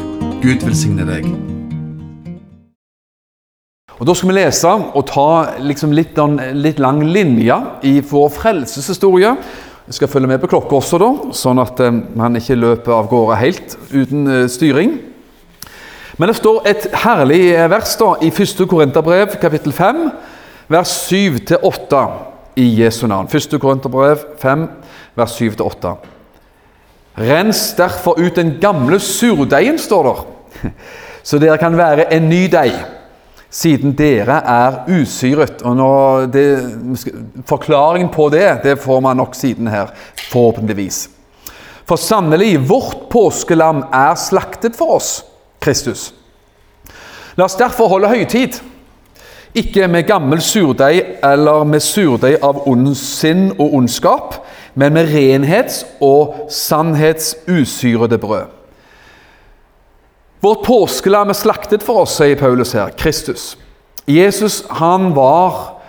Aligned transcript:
Gud 0.46 0.64
velsigne 0.64 1.04
deg. 1.10 1.28
Og 4.00 4.08
Da 4.08 4.16
skal 4.16 4.32
vi 4.32 4.36
lese 4.38 4.72
og 4.72 5.04
ta 5.12 5.60
liksom 5.60 5.92
litt, 5.92 6.16
litt 6.56 6.80
lang 6.80 7.04
linje 7.04 7.84
i 7.84 8.00
vår 8.00 8.32
frelseshistorie. 8.32 9.36
Jeg 9.92 10.00
skal 10.00 10.08
følge 10.08 10.32
med 10.32 10.40
på 10.40 10.48
klokka 10.56 10.80
også, 10.80 10.96
da, 11.04 11.36
sånn 11.36 11.60
at 11.60 11.76
eh, 11.84 11.92
man 12.16 12.40
ikke 12.40 12.56
løper 12.56 12.96
av 12.96 13.12
gårde 13.12 13.36
helt 13.44 13.76
uten 13.92 14.24
eh, 14.32 14.48
styring. 14.48 15.17
Men 16.18 16.32
det 16.32 16.40
står 16.40 16.64
et 16.66 16.86
herlig 17.04 17.42
vers 17.70 17.94
da, 18.00 18.16
i 18.26 18.32
1. 18.34 18.64
Korinterbrev, 18.70 19.36
kapittel 19.42 19.74
5, 19.76 20.00
vers 20.74 20.94
7-8 21.12 22.00
i 22.58 22.66
Jesu 22.80 23.06
navn. 23.08 23.30
1. 23.30 23.60
Korinterbrev 23.62 24.24
5, 24.42 24.64
vers 25.18 25.36
7-8. 25.38 25.94
Rens 27.22 27.62
derfor 27.78 28.18
ut 28.18 28.36
den 28.36 28.56
gamle 28.62 29.00
surdeigen, 29.00 29.78
står 29.78 30.10
der, 30.10 30.26
så 31.28 31.38
dere 31.42 31.62
kan 31.62 31.78
være 31.78 32.10
en 32.18 32.30
ny 32.30 32.48
deig, 32.50 32.74
siden 33.54 33.94
dere 33.98 34.42
er 34.42 34.82
usyret. 34.90 35.62
Og 35.70 36.34
det, 36.34 36.50
Forklaringen 37.46 38.10
på 38.14 38.32
det 38.34 38.64
det 38.66 38.80
får 38.82 39.06
man 39.06 39.22
nok 39.22 39.38
siden 39.38 39.70
her, 39.70 39.94
forhåpentligvis. 40.32 41.04
For 41.88 42.02
sannelig, 42.02 42.56
vårt 42.68 43.06
påskelam 43.14 43.86
er 43.94 44.18
slaktet 44.18 44.76
for 44.76 44.98
oss. 44.98 45.18
Kristus. 45.68 46.14
La 47.36 47.44
oss 47.44 47.58
derfor 47.60 47.90
holde 47.92 48.08
høytid, 48.08 48.62
ikke 49.58 49.88
med 49.92 50.06
gammel 50.08 50.40
surdeig 50.42 51.02
eller 51.26 51.66
med 51.68 51.84
surdeig 51.84 52.38
av 52.46 52.62
ondsinn 52.70 53.50
og 53.58 53.74
ondskap, 53.76 54.38
men 54.80 54.94
med 54.96 55.10
renhets- 55.12 55.84
og 56.00 56.48
sannhetsusyrede 56.54 58.18
brød. 58.22 58.54
Vårt 60.42 60.64
påskelam 60.64 61.34
er 61.34 61.36
slaktet 61.36 61.84
for 61.84 62.06
oss, 62.06 62.16
sier 62.16 62.38
Paulus 62.40 62.72
her, 62.78 62.94
Kristus. 62.96 63.58
Jesus 64.08 64.62
han 64.80 65.12
var 65.18 65.82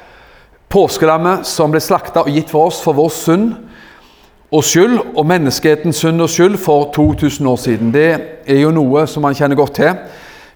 påskelammet 0.72 1.46
som 1.46 1.70
ble 1.70 1.80
slakta 1.84 2.24
og 2.24 2.32
gitt 2.34 2.50
for 2.50 2.72
oss 2.72 2.80
for 2.82 2.98
vår 2.98 3.12
synd 3.14 3.52
og 4.52 4.64
skyld, 4.64 4.98
og 5.16 5.27
menneskehetens 5.27 5.96
synd 5.96 6.22
og 6.24 6.30
skyld 6.30 6.56
for 6.56 6.91
2000 6.94 7.48
år 7.48 7.56
siden. 7.56 7.94
Det 7.94 8.20
er 8.46 8.60
jo 8.62 8.70
noe 8.72 9.04
som 9.06 9.22
man 9.22 9.36
kjenner 9.36 9.56
godt 9.56 9.74
til. 9.74 9.92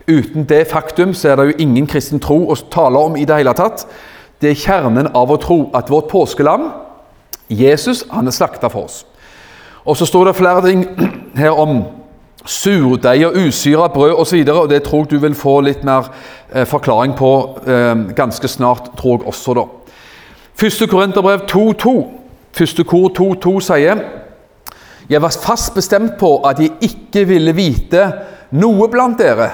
Uten 0.08 0.48
det 0.48 0.66
faktum 0.66 1.14
så 1.14 1.28
er 1.28 1.36
det 1.36 1.46
jo 1.46 1.58
ingen 1.58 1.86
kristen 1.86 2.20
tro 2.20 2.40
å 2.50 2.56
tale 2.72 2.98
om 2.98 3.16
i 3.16 3.26
det 3.28 3.36
hele 3.36 3.54
tatt. 3.54 3.84
Det 4.40 4.50
er 4.50 4.58
kjernen 4.58 5.12
av 5.14 5.30
å 5.30 5.38
tro 5.38 5.58
at 5.76 5.90
vårt 5.92 6.08
påskelam, 6.10 6.70
Jesus, 7.52 8.04
han 8.10 8.26
er 8.26 8.34
slakta 8.34 8.70
for 8.72 8.88
oss. 8.88 9.02
Og 9.84 9.96
så 9.98 10.06
står 10.06 10.30
det 10.30 10.38
flere 10.38 10.64
ting 10.64 10.86
her 11.42 11.52
om 11.52 11.84
surdeig 12.46 13.26
og 13.28 13.36
usyra 13.36 13.86
brød 13.92 14.16
osv., 14.18 14.40
og, 14.48 14.56
og 14.64 14.70
det 14.70 14.82
tror 14.82 15.04
jeg 15.04 15.10
du 15.12 15.22
vil 15.22 15.36
få 15.38 15.60
litt 15.60 15.84
mer 15.84 16.08
eh, 16.50 16.64
forklaring 16.66 17.14
på 17.18 17.30
eh, 17.66 17.92
ganske 18.16 18.48
snart, 18.48 18.90
tror 18.98 19.20
jeg 19.20 19.28
også, 19.30 19.54
da. 19.54 19.68
Første 20.58 20.86
Korinterbrev 20.86 21.44
2.2 21.50 22.21
Første 22.52 22.84
kor 22.84 23.08
2.2 23.16 23.54
sier 23.64 24.02
Jeg 25.10 25.22
var 25.22 25.34
fast 25.42 25.74
bestemt 25.74 26.18
på 26.20 26.36
at 26.48 26.60
jeg 26.60 26.76
ikke 26.84 27.24
ville 27.28 27.54
vite 27.56 28.06
noe 28.52 28.88
blant 28.92 29.18
dere 29.20 29.50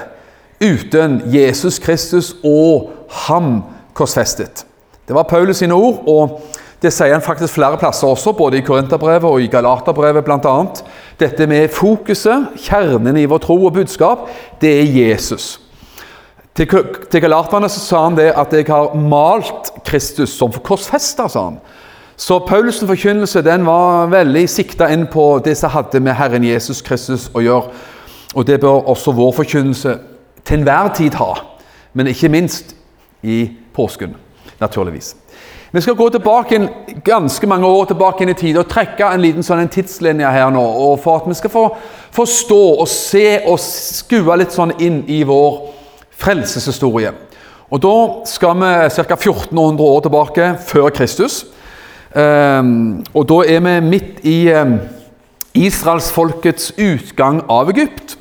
uten 0.59 1.21
Jesus 1.31 1.79
Kristus 1.79 2.33
og 2.43 2.91
ham 3.25 3.61
korsfestet. 3.95 4.65
Det 5.07 5.15
var 5.15 5.23
Paulus 5.23 5.63
sine 5.63 5.73
ord, 5.73 6.03
og 6.07 6.57
det 6.83 6.91
sier 6.93 7.15
han 7.15 7.23
faktisk 7.23 7.55
flere 7.57 7.79
plasser 7.79 8.07
også, 8.07 8.35
både 8.37 8.59
i 8.59 8.63
Korinterbrevet 8.63 9.27
og 9.27 9.41
i 9.41 9.49
Galaterbrevet 9.51 10.23
bl.a. 10.23 10.53
Dette 11.19 11.47
med 11.47 11.71
fokuset, 11.73 12.53
kjernen 12.59 13.17
i 13.17 13.25
vår 13.27 13.41
tro 13.43 13.57
og 13.65 13.73
budskap, 13.75 14.27
det 14.61 14.75
er 14.81 14.93
Jesus. 14.99 15.57
Til, 16.55 16.67
til 17.11 17.23
galaterne 17.23 17.69
sa 17.71 18.03
han 18.03 18.17
det 18.17 18.31
at 18.35 18.53
'jeg 18.53 18.67
har 18.67 18.95
malt 18.95 19.71
Kristus 19.85 20.29
som 20.29 20.51
korsfesta', 20.51 21.27
sa 21.27 21.43
han. 21.43 21.59
Så 22.19 22.39
Paulsen' 22.39 22.87
forkynnelse 22.87 23.41
den 23.41 23.63
var 23.65 24.09
veldig 24.11 24.41
sikta 24.51 24.89
inn 24.91 25.05
på 25.07 25.39
det 25.45 25.53
som 25.57 25.71
hadde 25.71 26.01
med 26.03 26.17
Herren 26.19 26.43
Jesus 26.43 26.81
Kristus 26.83 27.29
å 27.31 27.39
gjøre. 27.39 27.69
Og 28.35 28.47
det 28.47 28.57
bør 28.59 28.89
også 28.91 29.13
vår 29.15 29.31
forkynnelse 29.37 29.93
til 30.43 30.57
enhver 30.57 30.89
tid 30.97 31.15
ha, 31.15 31.29
men 31.93 32.09
ikke 32.11 32.29
minst 32.29 32.73
i 33.23 33.37
påsken, 33.73 34.17
naturligvis. 34.59 35.13
Vi 35.71 35.81
skal 35.81 35.95
gå 35.95 36.09
tilbake 36.09 36.55
en, 36.55 36.67
ganske 37.05 37.47
mange 37.47 37.67
år 37.67 37.85
tilbake 37.85 38.25
inn 38.25 38.33
i 38.33 38.35
tid 38.37 38.57
og 38.57 38.67
trekke 38.67 39.13
en 39.13 39.23
liten 39.23 39.45
sånn 39.45 39.61
en 39.63 39.71
tidslinje 39.71 40.31
her 40.33 40.51
nå, 40.51 40.63
og 40.63 40.97
for 40.99 41.21
at 41.21 41.29
vi 41.29 41.37
skal 41.37 41.53
få 41.53 41.63
forstå 42.17 42.57
og 42.81 42.89
se 42.91 43.27
og 43.47 43.61
skue 43.63 44.37
litt 44.41 44.51
sånn 44.51 44.73
inn 44.81 45.05
i 45.07 45.21
vår 45.23 45.61
frelseshistorie. 46.19 47.13
Og 47.71 47.79
Da 47.79 47.95
skal 48.25 48.59
vi 48.59 48.73
ca. 48.89 49.15
1400 49.15 49.87
år 49.87 50.03
tilbake 50.03 50.49
før 50.67 50.89
Kristus. 50.89 51.45
Um, 52.09 53.03
og 53.13 53.27
da 53.29 53.43
er 53.45 53.59
vi 53.61 53.73
midt 53.85 54.23
i 54.25 54.37
um, 54.57 54.79
israelsfolkets 55.53 56.71
utgang 56.81 57.43
av 57.45 57.69
Egypt. 57.69 58.15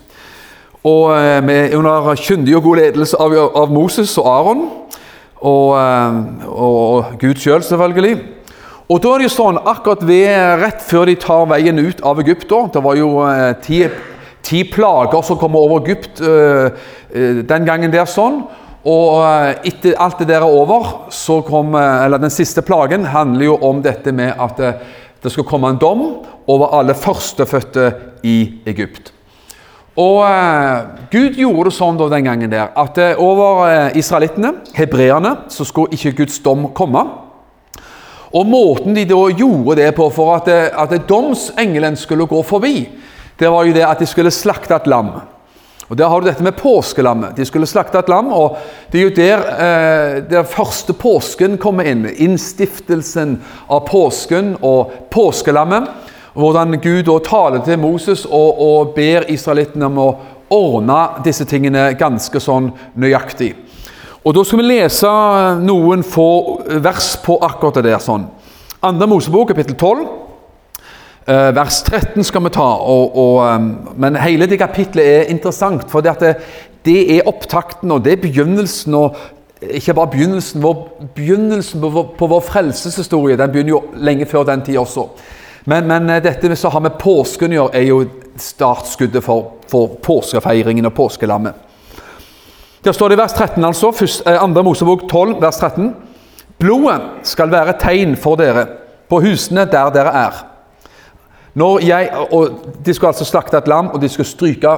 Og 0.85 1.09
uh, 1.15 1.39
vi 1.47 1.55
er 1.57 1.77
under 1.79 2.11
kyndig 2.21 2.57
og 2.59 2.67
god 2.67 2.83
ledelse 2.83 3.17
av, 3.17 3.73
Moses 3.73 4.13
og 4.21 4.29
Aron. 4.29 4.67
Og, 5.41 5.73
uh, 5.73 6.45
og 6.53 7.17
Gud 7.21 7.41
sjøl, 7.41 7.63
selv, 7.63 7.71
selvfølgelig. 7.71 8.21
Og 8.89 9.01
da 9.05 9.15
er 9.15 9.23
det 9.23 9.29
jo 9.31 9.37
sånn, 9.39 9.63
akkurat 9.65 10.05
ved, 10.05 10.37
rett 10.61 10.85
før 10.85 11.09
de 11.09 11.17
tar 11.21 11.49
veien 11.49 11.81
ut 11.81 12.01
av 12.05 12.21
Egypt 12.21 12.53
Det 12.75 12.85
var 12.85 12.97
jo 12.97 13.11
uh, 13.25 13.57
ti, 13.65 13.87
ti, 14.45 14.65
plager 14.69 15.25
som 15.25 15.41
kom 15.41 15.57
over 15.57 15.81
Egypt 15.81 16.21
den 17.49 17.65
gangen 17.65 17.93
der. 17.93 18.05
sånn, 18.05 18.43
og 18.87 19.19
eh, 19.25 19.69
etter 19.73 19.99
alt 19.99 20.21
det 20.23 20.29
der 20.31 20.45
er 20.45 20.47
over, 20.47 21.11
så 21.11 21.41
kom 21.47 21.75
eh, 21.75 22.05
Eller 22.05 22.23
den 22.23 22.31
siste 22.31 22.63
plagen 22.63 23.09
handler 23.11 23.49
jo 23.49 23.59
om 23.67 23.83
dette 23.83 24.13
med 24.15 24.39
at 24.39 24.61
eh, 24.63 24.83
det 25.23 25.33
skal 25.35 25.47
komme 25.49 25.73
en 25.73 25.81
dom 25.81 26.03
over 26.47 26.75
alle 26.79 26.95
førstefødte 26.95 27.89
i 28.23 28.63
Egypt. 28.71 29.11
Og 29.99 30.23
Gud 31.11 31.35
gjorde 31.35 31.65
det 31.67 31.75
sånn 31.75 31.97
da 31.99 32.07
den 32.13 32.29
gangen 32.29 32.53
der 32.53 32.69
at 32.79 33.01
over 33.19 33.91
israelittene, 33.99 34.53
hebreerne, 34.77 35.33
så 35.51 35.67
skulle 35.67 35.99
ikke 35.99 36.21
Guds 36.21 36.39
dom 36.45 36.69
komme. 36.71 37.03
Og 38.31 38.47
måten 38.47 38.95
de 38.95 39.03
da 39.11 39.19
gjorde 39.35 39.81
det 39.81 39.89
på 39.97 40.07
for 40.15 40.37
at, 40.37 40.53
at 40.71 40.95
domsengelen 41.11 41.99
skulle 41.99 42.31
gå 42.31 42.45
forbi, 42.47 42.77
det 43.43 43.51
var 43.51 43.67
jo 43.67 43.75
det 43.75 43.89
at 43.89 43.99
de 43.99 44.07
skulle 44.07 44.31
slakte 44.31 44.79
et 44.79 44.87
lam. 44.87 45.17
Og 45.89 45.97
Der 45.97 46.09
har 46.09 46.21
du 46.21 46.27
dette 46.27 46.43
med 46.45 46.57
påskelammet. 46.57 47.37
De 47.37 47.45
skulle 47.45 47.67
slakte 47.67 47.99
et 47.99 48.09
lam. 48.09 48.33
og 48.33 48.57
Det 48.93 49.01
er 49.01 49.05
jo 49.05 49.17
der, 49.17 49.39
eh, 49.39 50.23
der 50.31 50.43
første 50.43 50.93
påsken 50.93 51.59
kommer 51.59 51.85
inn. 51.85 52.07
Innstiftelsen 52.07 53.41
av 53.71 53.87
påsken 53.87 54.57
og 54.63 54.93
påskelammet. 55.11 55.89
Hvordan 56.35 56.81
Gud 56.81 57.03
da 57.05 57.19
taler 57.19 57.65
til 57.65 57.79
Moses 57.79 58.25
og, 58.25 58.61
og 58.61 58.95
ber 58.95 59.25
israelittene 59.29 59.87
om 59.87 59.99
å 59.99 60.17
ordne 60.51 61.23
disse 61.25 61.45
tingene 61.45 61.95
ganske 61.99 62.41
sånn 62.41 62.73
nøyaktig. 62.97 63.55
Og 64.25 64.35
Da 64.35 64.45
skal 64.45 64.59
vi 64.59 64.65
lese 64.65 65.09
noen 65.63 66.03
få 66.05 66.63
vers 66.83 67.17
på 67.25 67.39
akkurat 67.41 67.75
det 67.75 67.85
der. 67.85 67.99
sånn. 67.99 68.27
Andre 68.83 69.07
Mosebok, 69.07 69.49
kapittel 69.49 69.75
12. 69.75 70.28
Uh, 71.29 71.51
vers 71.53 71.83
13 71.83 72.25
skal 72.25 72.41
vi 72.47 72.51
ta, 72.57 72.67
og, 72.89 73.17
og, 73.21 73.43
um, 73.45 73.65
men 74.01 74.17
hele 74.17 74.47
det 74.49 74.57
kapitlet 74.63 75.05
er 75.05 75.27
interessant. 75.29 75.85
For 75.91 76.01
det, 76.01 76.37
det, 76.85 77.01
er 77.17 77.29
opptakten, 77.29 77.91
og 77.93 78.05
det 78.05 78.15
er 78.15 78.23
begynnelsen. 78.23 78.95
og 78.95 79.17
Ikke 79.61 79.95
bare 79.95 80.09
begynnelsen, 80.15 80.63
vår, 80.63 80.81
begynnelsen 81.15 81.85
på, 81.85 81.91
vår, 81.93 82.09
på 82.19 82.31
vår 82.33 82.41
frelseshistorie. 82.41 83.37
Den 83.37 83.53
begynner 83.53 83.75
jo 83.77 83.83
lenge 83.95 84.27
før 84.27 84.49
den 84.49 84.65
tid 84.65 84.79
også. 84.81 85.05
Men, 85.69 85.85
men 85.87 86.09
uh, 86.09 86.17
dette 86.25 86.57
som 86.57 86.73
har 86.73 86.87
med 86.89 86.97
påsken 86.97 87.53
å 87.53 87.61
gjøre, 87.61 87.77
er 87.77 87.89
jo 87.91 88.03
startskuddet 88.41 89.25
for, 89.25 89.59
for 89.69 89.99
påskefeiringen 90.01 90.89
og 90.89 90.97
påskelammet. 90.97 91.65
Der 92.85 92.93
står 92.93 93.09
det 93.09 93.19
i 93.19 93.21
vers 93.21 93.37
13, 93.37 93.65
altså. 93.65 93.93
2. 93.93 94.33
Eh, 94.33 94.63
Mosebok 94.65 95.11
12, 95.11 95.41
vers 95.43 95.57
13. 95.61 95.97
Blodet 96.59 97.01
skal 97.23 97.51
være 97.53 97.77
tegn 97.83 98.17
for 98.17 98.41
dere 98.41 98.65
på 99.11 99.21
husene 99.21 99.69
der 99.69 99.91
dere 99.93 100.21
er. 100.25 100.47
Når 101.59 101.83
jeg, 101.87 102.11
og 102.31 102.75
De 102.85 102.95
skulle 102.95 103.11
altså 103.13 103.27
slakte 103.27 103.59
et 103.59 103.69
lam, 103.69 103.91
og 103.93 104.01
de 104.03 104.09
skulle 104.09 104.29
stryke 104.29 104.75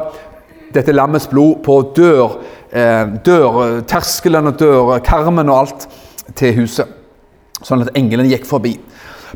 dette 0.75 0.95
lammets 0.95 1.27
blod 1.27 1.59
på 1.65 1.81
dør, 1.97 2.39
eh, 2.73 3.07
dørterskelen 3.27 4.53
og 4.53 4.59
dørkarmen 4.61 5.49
og 5.51 5.59
alt 5.59 5.89
til 6.39 6.61
huset, 6.61 6.87
sånn 7.63 7.83
at 7.83 7.91
englene 7.99 8.31
gikk 8.31 8.47
forbi. 8.47 8.77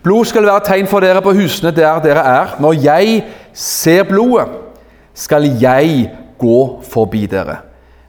Blod 0.03 0.29
skal 0.31 0.47
være 0.47 0.65
tegn 0.67 0.89
for 0.91 1.05
dere 1.05 1.23
på 1.23 1.35
husene 1.37 1.73
der 1.75 2.01
dere 2.03 2.23
er. 2.23 2.55
Når 2.63 2.79
jeg 2.83 3.25
ser 3.53 4.07
blodet, 4.09 4.49
skal 5.15 5.47
jeg 5.61 6.11
gå 6.39 6.59
forbi 6.91 7.27
dere. 7.31 7.61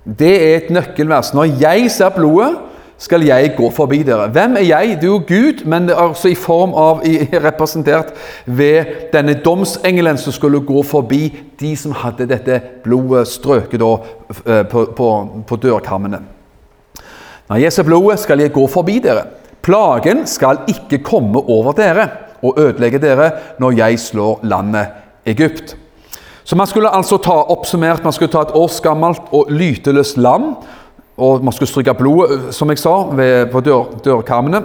Det 0.06 0.34
er 0.34 0.56
et 0.58 0.72
nøkkelvers. 0.74 1.34
Når 1.34 1.60
jeg 1.62 1.92
ser 1.92 2.14
blodet, 2.14 2.56
skal 2.98 3.26
jeg 3.28 3.54
gå 3.58 3.70
forbi 3.76 4.02
dere. 4.08 4.30
Hvem 4.32 4.56
er 4.58 4.68
jeg? 4.70 4.98
Du 5.02 5.08
er 5.08 5.12
jo 5.12 5.24
Gud, 5.28 5.66
men 5.68 5.88
det 5.88 5.96
er 5.96 6.04
altså 6.08 6.32
i 6.32 6.38
form 6.40 6.74
av 6.80 7.02
representert 7.48 8.14
ved 8.46 9.12
denne 9.14 9.36
domsengelen 9.44 10.18
som 10.18 10.36
skulle 10.36 10.64
gå 10.64 10.84
forbi 10.88 11.28
de 11.60 11.74
som 11.80 11.96
hadde 11.96 12.30
dette 12.30 12.62
blodet 12.86 13.28
strøket 13.28 13.82
da, 13.84 13.92
eh, 14.46 14.64
på, 14.72 14.86
på, 14.96 15.10
på 15.48 15.60
dørkammene. 15.60 16.22
Når 17.50 17.62
jeg 17.62 17.74
ser 17.76 17.86
blodet, 17.86 18.20
skal 18.24 18.42
jeg 18.42 18.54
gå 18.56 18.68
forbi 18.72 19.00
dere. 19.04 19.28
Plagen 19.66 20.24
skal 20.30 20.64
ikke 20.70 21.04
komme 21.06 21.42
over 21.42 21.76
dere 21.78 22.08
og 22.46 22.60
ødelegge 22.62 23.02
dere 23.02 23.32
når 23.62 23.80
jeg 23.80 24.00
slår 24.00 24.46
landet 24.48 25.28
Egypt. 25.28 25.76
Så 26.46 26.56
man 26.56 26.68
skulle 26.70 26.94
altså 26.94 27.18
ta 27.18 27.34
oppsummert, 27.50 28.04
man 28.04 28.14
skulle 28.14 28.32
ta 28.32 28.44
et 28.46 28.54
års 28.54 28.78
gammelt 28.82 29.32
og 29.34 29.50
lyteløst 29.50 30.20
lam 30.22 30.54
og 31.18 31.44
man 31.44 31.54
skulle 31.54 31.70
stryke 31.70 31.94
blodet, 31.94 32.54
som 32.56 32.70
jeg 32.70 32.80
sa, 32.80 32.96
ved, 33.16 33.46
på 33.52 33.60
dør, 33.64 33.84
dørkarmene. 34.06 34.62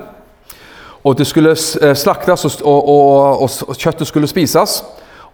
Og 1.04 1.18
det 1.18 1.26
skulle 1.26 1.50
eh, 1.50 1.94
slaktes, 1.96 2.44
og, 2.60 2.88
og, 2.88 3.42
og, 3.42 3.76
kjøttet 3.76 4.06
skulle 4.06 4.28
spises. 4.28 4.80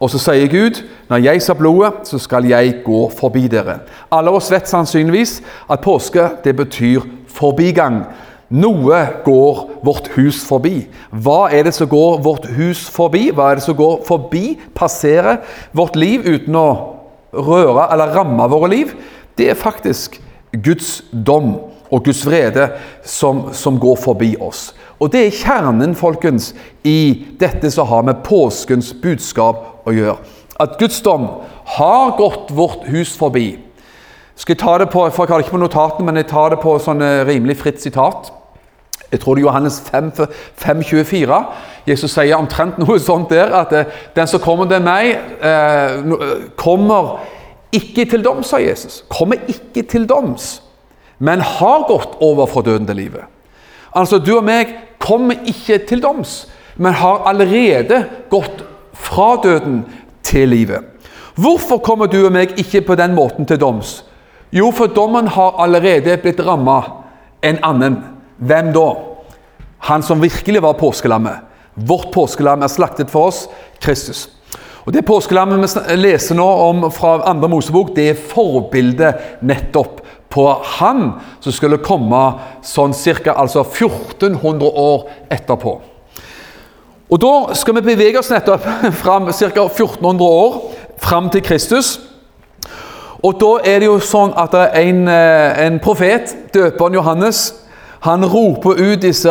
Og 0.00 0.10
så 0.12 0.20
sier 0.20 0.50
Gud, 0.52 0.82
når 1.08 1.22
jeg 1.24 1.42
ser 1.42 1.56
blodet, 1.56 2.04
så 2.04 2.18
skal 2.20 2.44
jeg 2.44 2.82
gå 2.84 3.06
forbi 3.16 3.46
dere. 3.48 3.78
Alle 4.12 4.30
oss 4.36 4.50
vet 4.52 4.68
sannsynligvis 4.68 5.40
at 5.72 5.80
påske 5.80 6.28
det 6.44 6.52
betyr 6.56 7.06
forbigang. 7.32 8.02
Noe 8.52 8.98
går 9.24 9.62
vårt 9.82 10.12
hus 10.14 10.42
forbi. 10.46 10.84
Hva 11.10 11.48
er 11.50 11.66
det 11.66 11.72
som 11.74 11.88
går 11.90 12.20
vårt 12.22 12.44
hus 12.58 12.84
forbi? 12.92 13.30
Hva 13.34 13.50
er 13.50 13.58
det 13.58 13.64
som 13.64 13.78
går 13.78 14.04
forbi, 14.06 14.60
passerer 14.76 15.40
vårt 15.74 15.96
liv 15.96 16.28
uten 16.28 16.60
å 16.60 16.68
røre 17.32 17.88
eller 17.90 18.14
ramme 18.14 18.46
våre 18.52 18.70
liv? 18.70 18.92
Det 19.36 19.50
er 19.50 19.58
faktisk 19.58 20.20
Guds 20.52 21.02
dom 21.10 21.54
og 21.90 22.04
Guds 22.04 22.24
vrede 22.26 22.68
som, 23.04 23.48
som, 23.52 23.78
går 23.78 23.96
forbi 24.02 24.34
oss. 24.40 24.74
Og 24.98 25.12
Det 25.12 25.26
er 25.26 25.36
kjernen 25.36 25.94
folkens, 25.94 26.54
i 26.84 27.26
dette 27.40 27.70
som 27.70 27.86
har 27.86 28.02
med 28.06 28.24
påskens 28.24 28.94
budskap 29.02 29.86
å 29.86 29.92
gjøre. 29.92 30.16
At 30.60 30.78
Guds 30.80 31.00
dom 31.04 31.28
har 31.76 32.16
gått 32.16 32.50
vårt 32.56 32.86
hus 32.88 33.12
forbi. 33.18 33.58
Skal 34.36 34.54
jeg 34.54 34.62
ta 34.62 34.78
det 34.78 34.88
på, 34.92 35.04
for 35.10 35.24
jeg 35.24 35.32
har 35.32 35.40
det 35.40 35.46
ikke 35.46 35.56
på 35.56 35.62
notatene, 35.62 36.06
men 36.06 36.20
jeg 36.20 36.28
tar 36.32 36.52
det 36.52 36.60
på 36.60 36.76
sånn 36.80 37.02
eh, 37.04 37.24
rimelig 37.28 37.58
fritt 37.60 37.80
sitat. 37.80 38.32
Jeg 39.10 39.22
tror 39.22 39.36
det 39.36 39.42
er 39.42 39.46
Johannes 39.46 39.78
5, 39.86 40.82
24. 40.82 41.38
Jesus 41.86 42.12
sier 42.12 42.36
omtrent 42.36 42.78
noe 42.82 42.98
sånt 43.00 43.30
der, 43.32 43.52
at 43.62 43.72
eh, 43.72 43.94
den 44.16 44.28
som 44.28 44.42
kommer 44.42 44.68
til 44.70 44.84
meg, 44.84 45.14
eh, 45.40 46.52
kommer 46.58 47.16
ikke 47.72 48.04
til 48.10 48.24
doms, 48.24 48.50
sa 48.50 48.60
Jesus. 48.62 49.02
Kommer 49.08 49.42
ikke 49.48 49.82
til 49.82 50.06
doms, 50.08 50.62
men 51.18 51.40
har 51.40 51.86
gått 51.88 52.16
over 52.20 52.46
fra 52.46 52.62
døden 52.62 52.86
til 52.86 52.96
livet. 52.96 53.24
Altså, 53.96 54.18
du 54.18 54.36
og 54.36 54.44
meg 54.44 54.74
kommer 55.00 55.40
ikke 55.48 55.78
til 55.88 56.02
doms, 56.04 56.44
men 56.76 56.92
har 56.92 57.24
allerede 57.28 58.04
gått 58.30 58.64
fra 58.92 59.36
døden 59.42 59.84
til 60.22 60.48
livet. 60.48 60.84
Hvorfor 61.36 61.80
kommer 61.84 62.08
du 62.08 62.22
og 62.26 62.32
meg 62.32 62.56
ikke 62.60 62.82
på 62.84 62.96
den 62.96 63.14
måten 63.16 63.48
til 63.48 63.60
doms? 63.60 64.02
Jo, 64.52 64.70
for 64.72 64.86
dommen 64.86 65.28
har 65.28 65.58
allerede 65.60 66.16
blitt 66.22 66.40
ramma 66.40 66.78
en 67.44 67.58
annen. 67.64 67.98
Hvem 68.38 68.72
da? 68.72 68.86
Han 69.88 70.02
som 70.02 70.22
virkelig 70.22 70.62
var 70.62 70.78
påskelammet. 70.80 71.44
Vårt 71.74 72.08
påskelam 72.12 72.62
er 72.64 72.72
slaktet 72.72 73.12
for 73.12 73.28
oss, 73.28 73.46
Kristus. 73.80 74.28
Og 74.86 74.92
Det 74.92 75.02
påskelammet 75.02 75.58
vi 75.88 75.96
leser 75.98 76.36
nå 76.38 76.46
om 76.46 76.84
fra 76.94 77.16
andre 77.26 77.48
Mosebok, 77.50 77.88
det 77.96 78.04
er 78.10 78.20
forbildet 78.30 79.40
nettopp 79.42 79.98
på 80.30 80.44
han 80.78 81.08
som 81.42 81.54
skulle 81.54 81.80
komme 81.82 82.20
sånn 82.62 82.94
ca. 82.94 83.34
Altså 83.34 83.64
1400 83.64 84.70
år 84.70 85.08
etterpå. 85.30 85.80
Og 87.10 87.20
Da 87.20 87.54
skal 87.54 87.74
vi 87.74 87.80
bevege 87.80 88.18
oss 88.18 88.30
nettopp 88.30 88.62
fram 89.02 89.26
ca. 89.26 89.66
1400 89.66 90.22
år 90.22 90.62
fram 91.02 91.30
til 91.30 91.42
Kristus. 91.42 91.98
Og 93.24 93.40
da 93.40 93.52
er 93.66 93.80
det 93.80 93.90
jo 93.90 93.98
sånn 93.98 94.38
at 94.38 94.54
en, 94.54 95.08
eh, 95.08 95.66
en 95.66 95.80
profet, 95.82 96.30
døperen 96.54 96.94
Johannes, 96.94 97.54
han 98.06 98.22
roper 98.22 98.78
ut 98.78 99.02
disse 99.02 99.30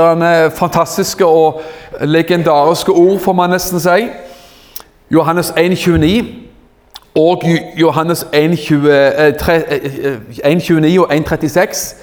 fantastiske 0.57 1.25
og 1.25 1.61
legendariske 2.01 2.91
ord, 2.91 3.19
får 3.19 3.33
man 3.33 3.55
nesten 3.55 3.79
si. 3.79 4.09
Johannes 5.11 5.51
1,29 5.51 6.25
og 7.15 7.43
Johannes 7.77 8.23
1,29 8.23 8.87
eh, 8.87 9.33
og 10.99 11.13
1,36. 11.13 11.95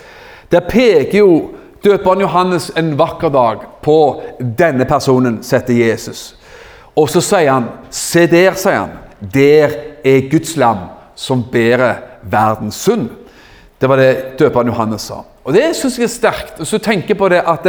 Der 0.52 0.60
peker 0.60 1.18
jo 1.18 1.50
døperen 1.84 2.20
Johannes 2.20 2.72
en 2.76 2.98
vakker 2.98 3.28
dag 3.28 3.56
på 3.82 4.22
denne 4.58 4.84
personen 4.84 5.42
setter 5.42 5.74
Jesus. 5.74 6.36
Og 6.96 7.08
så 7.08 7.20
sier 7.24 7.52
han, 7.52 7.64
se 7.90 8.26
der, 8.30 8.54
sier 8.54 8.78
han, 8.84 8.90
der 9.34 9.70
er 10.04 10.30
Guds 10.30 10.56
lam 10.56 10.78
som 11.16 11.44
bærer 11.52 11.94
verdens 12.22 12.74
synd. 12.74 13.08
Det 13.80 13.88
var 13.88 13.96
det 13.96 14.38
døperen 14.38 14.68
Johannes 14.68 15.10
sa. 15.10 15.14
Og 15.44 15.54
Det 15.54 15.76
syns 15.76 15.98
jeg 15.98 16.04
er 16.04 16.08
sterkt. 16.08 16.60
Og 16.60 16.66
så 16.66 16.78
tenker 16.78 17.18
på 17.18 17.28
det 17.28 17.42
at 17.46 17.66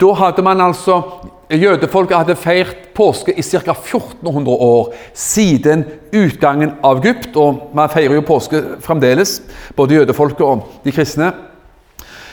da 0.00 0.12
hadde 0.12 0.42
man 0.42 0.60
altså 0.60 1.02
Jødefolket 1.46 2.16
hadde 2.16 2.34
feirt 2.34 2.88
påske 2.94 3.30
i 3.30 3.42
ca. 3.42 3.70
1400 3.70 4.50
år 4.50 4.88
siden 5.14 5.84
utgangen 6.10 6.72
av 6.82 6.98
Egypt. 7.04 7.36
Og 7.38 7.70
man 7.76 7.90
feirer 7.92 8.18
jo 8.18 8.24
påske 8.26 8.62
fremdeles, 8.82 9.38
både 9.76 10.00
jødefolket 10.00 10.42
og 10.42 10.66
de 10.84 10.94
kristne. 10.94 11.30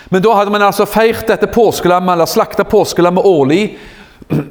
Men 0.10 0.22
da 0.26 0.34
hadde 0.34 0.54
man 0.54 0.66
altså 0.66 0.90
feirt 0.90 1.28
dette 1.30 1.50
påskelammet, 1.50 2.16
eller 2.16 2.30
slakta 2.30 2.66
påskelammet 2.66 3.26
årlig 3.26 3.62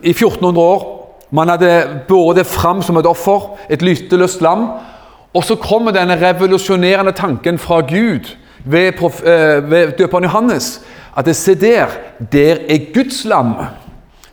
i 0.02 0.14
1400 0.14 0.62
år. 0.62 0.86
Man 1.34 1.50
hadde 1.50 2.04
båret 2.08 2.42
det 2.42 2.46
fram 2.46 2.82
som 2.82 2.98
et 3.00 3.08
offer, 3.08 3.56
et 3.70 3.82
lyteløst 3.82 4.42
lam. 4.44 4.68
Og 5.34 5.44
så 5.44 5.56
kommer 5.56 5.94
denne 5.96 6.18
revolusjonerende 6.20 7.12
tanken 7.16 7.58
fra 7.58 7.80
Gud 7.80 8.30
ved, 8.64 9.02
eh, 9.02 9.70
ved 9.70 9.96
døperen 9.98 10.24
Johannes 10.24 10.80
at 11.16 11.26
det, 11.26 11.36
se 11.36 11.54
der, 11.54 11.86
der 12.32 12.56
er 12.68 12.92
Guds 12.94 13.24
lam 13.24 13.54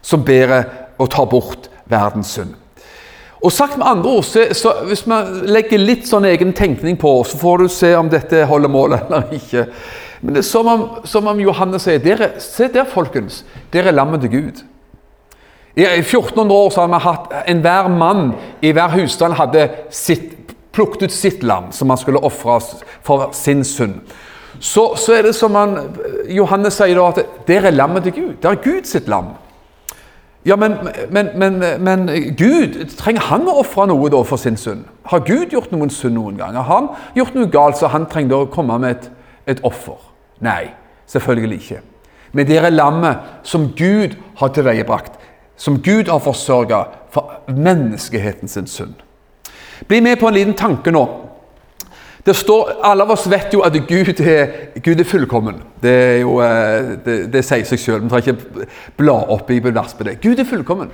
som 0.02 0.24
bærer 0.26 0.66
og 1.00 1.12
tar 1.12 1.30
bort 1.32 1.70
verdens 1.90 2.36
synd. 2.38 2.56
Og 3.40 3.54
sagt 3.56 3.78
med 3.78 3.88
andre 3.88 4.10
ord, 4.10 4.24
så, 4.24 4.48
så 4.52 4.74
Hvis 4.88 5.06
vi 5.08 5.18
legger 5.48 5.80
litt 5.80 6.08
sånn 6.10 6.28
egen 6.28 6.52
tenkning 6.54 6.98
på, 7.00 7.22
så 7.24 7.40
får 7.40 7.62
du 7.62 7.68
se 7.72 7.94
om 7.96 8.10
dette 8.12 8.44
holder 8.46 8.72
mål 8.72 8.98
eller 8.98 9.32
ikke. 9.36 9.68
Men 10.22 10.36
det 10.36 10.42
er 10.44 10.50
som 10.50 10.68
om, 10.68 10.82
som 11.08 11.28
om 11.32 11.40
Johannes 11.40 11.86
sier 11.88 12.02
dere, 12.04 12.34
Se 12.44 12.68
der, 12.68 12.88
folkens. 12.90 13.46
Dere 13.72 13.94
er 13.94 13.96
lammet 13.96 14.26
til 14.26 14.34
Gud. 14.34 14.66
I 15.80 15.86
1400 16.02 16.52
år 16.52 16.70
så 16.74 16.82
har 16.84 16.90
vi 16.92 17.04
hatt 17.06 17.36
enhver 17.48 17.88
mann 17.94 18.34
i 18.66 18.74
hver 18.76 18.92
husstand 18.98 19.38
hadde 19.40 19.70
sitt, 19.96 20.34
plukket 20.76 21.08
ut 21.08 21.14
sitt 21.14 21.44
lam 21.44 21.70
som 21.72 21.90
han 21.94 22.00
skulle 22.02 22.20
ofre 22.26 22.58
for 23.06 23.30
sin 23.38 23.64
synd. 23.64 24.02
Så, 24.60 24.96
så, 25.00 25.14
er 25.16 25.30
det 25.30 25.36
som 25.38 25.56
han, 25.56 25.78
Johannes 26.28 26.76
sier 26.76 27.00
da, 27.00 27.14
at 27.14 27.48
dere 27.48 27.70
er 27.70 27.78
lammet 27.78 28.10
til 28.10 28.18
Gud. 28.18 28.34
Det 28.42 28.50
er 28.50 28.60
Guds 28.66 28.98
lam. 29.08 29.38
Ja, 30.46 30.56
men, 30.56 30.78
men, 31.10 31.30
men, 31.36 31.60
men, 31.84 32.06
Gud, 32.38 32.78
trenger 32.98 33.26
han 33.28 33.48
å 33.50 33.58
ofre 33.60 33.90
noe 33.90 34.08
da 34.12 34.22
for 34.24 34.40
sin 34.40 34.58
synd? 34.58 34.86
Har 35.12 35.26
Gud 35.28 35.52
gjort 35.52 35.74
noen 35.74 35.92
synd 35.92 36.16
noen 36.16 36.38
gang? 36.40 36.56
Har 36.56 36.70
han 36.70 36.88
gjort 37.18 37.36
noe 37.36 37.50
galt 37.52 37.80
så 37.80 37.92
han 37.92 38.08
trenger 38.08 38.46
å 38.46 38.52
komme 38.52 38.78
med 38.80 38.96
et, 38.96 39.10
et 39.56 39.64
offer? 39.68 40.00
Nei, 40.46 40.72
selvfølgelig 41.12 41.60
ikke. 41.60 41.82
Men 42.32 42.48
det 42.48 42.60
er 42.62 42.72
lammet 42.72 43.44
som 43.44 43.72
Gud 43.76 44.16
har 44.40 44.54
tilveiebrakt, 44.56 45.20
som 45.60 45.82
Gud 45.84 46.08
har 46.08 46.24
forsørga 46.24 46.84
for 47.12 47.42
menneskehetens 47.52 48.56
synd. 48.72 48.96
Bli 49.88 50.00
med 50.02 50.20
på 50.20 50.30
en 50.30 50.38
liten 50.38 50.56
tanke 50.56 50.92
nå. 50.94 51.04
Det 52.30 52.36
står, 52.36 52.72
Alle 52.86 53.04
av 53.04 53.12
oss 53.12 53.26
vet 53.32 53.54
jo 53.54 53.64
at 53.66 53.74
Gud 53.88 54.20
er, 54.22 54.50
Gud 54.86 55.00
er 55.00 55.08
fullkommen. 55.08 55.64
Det, 55.82 55.92
er 55.92 56.18
jo, 56.22 56.36
eh, 56.46 56.92
det, 57.06 57.16
det 57.34 57.42
sier 57.42 57.66
seg 57.66 57.80
sjøl. 57.82 58.04
Vi 58.04 58.10
trenger 58.12 58.36
ikke 58.36 58.66
bla 59.00 59.16
opp 59.34 59.48
bibelvers 59.48 59.96
på 59.98 60.06
det. 60.06 60.20
Gud 60.22 60.38
er 60.38 60.46
fullkommen. 60.46 60.92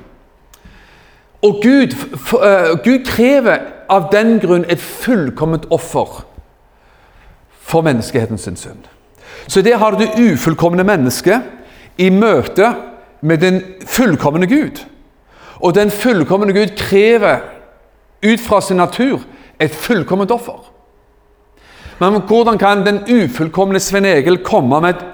Og 1.44 1.60
Gud, 1.63 1.96
uh, 2.39 2.77
Gud 2.86 3.04
krever 3.06 3.65
av 3.92 4.08
den 4.13 4.38
grunn 4.39 4.63
et 4.72 4.80
fullkomment 4.80 5.65
offer 5.75 6.22
for 7.60 7.84
menneskehetens 7.84 8.48
synd. 8.48 8.88
Så 9.48 9.62
det 9.62 9.75
har 9.75 9.92
du 9.92 10.06
det 10.06 10.15
ufullkomne 10.15 10.86
mennesket 10.88 11.44
i 11.98 12.08
møte 12.10 12.70
med 13.22 13.44
den 13.44 13.60
fullkomne 13.84 14.48
Gud. 14.48 14.80
Og 15.60 15.75
den 15.75 15.92
fullkomne 15.92 16.56
Gud 16.56 16.77
krever 16.80 17.44
ut 18.24 18.39
fra 18.39 18.62
sin 18.62 18.80
natur 18.80 19.20
et 19.60 19.75
fullkomment 19.75 20.32
offer. 20.32 20.72
Men 22.00 22.22
hvordan 22.22 22.58
kan 22.58 22.86
den 22.86 23.00
ufullkomne 23.08 23.80
Svein 23.80 24.06
Egil 24.06 24.44
komme 24.44 24.82
med 24.82 24.90
et 24.96 25.06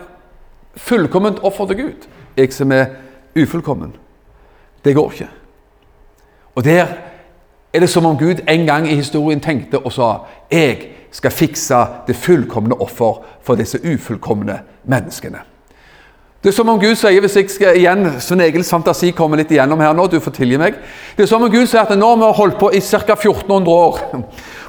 fullkomment 0.75 1.39
offer 1.43 1.65
til 1.65 1.77
Gud? 1.77 2.07
Jeg 2.37 2.53
som 2.53 2.71
er 2.71 2.85
ufullkommen. 3.37 3.93
Det 4.85 4.95
går 4.95 5.11
ikke. 5.11 5.29
Og 6.55 6.63
der 6.63 6.87
er 7.73 7.79
det 7.79 7.89
som 7.89 8.05
om 8.05 8.17
Gud 8.17 8.41
en 8.49 8.65
gang 8.65 8.87
i 8.89 8.95
historien 8.95 9.39
tenkte 9.39 9.79
og 9.79 9.93
sa 9.93 10.13
jeg 10.51 10.87
skal 11.11 11.31
fikse 11.31 11.85
det 12.07 12.15
fullkomne 12.15 12.75
offer 12.81 13.23
for 13.43 13.55
disse 13.55 13.79
ufullkomne 13.93 14.59
menneskene. 14.83 15.39
Det 16.41 16.49
er 16.49 16.55
som 16.57 16.69
om 16.73 16.79
Gud 16.81 16.97
sier, 16.97 17.21
hvis 17.21 17.35
jeg 17.37 17.49
skal 17.53 17.75
igjen, 17.77 18.07
Svein 18.17 18.41
Egils 18.41 18.71
fantasi 18.73 19.11
kommer 19.13 19.37
litt 19.37 19.51
igjennom 19.53 19.81
her 19.83 19.93
nå, 19.93 20.07
du 20.09 20.17
får 20.17 20.33
tilgi 20.39 20.57
meg 20.57 20.79
Det 21.13 21.27
er 21.27 21.29
som 21.29 21.43
om 21.45 21.51
Gud 21.53 21.67
sier 21.69 21.83
at 21.83 21.93
nå 21.93 22.07
har 22.15 22.17
vi 22.17 22.29
holdt 22.39 22.57
på 22.57 22.71
i 22.73 22.81
ca. 22.81 23.13
1400 23.13 23.69
år 23.69 23.99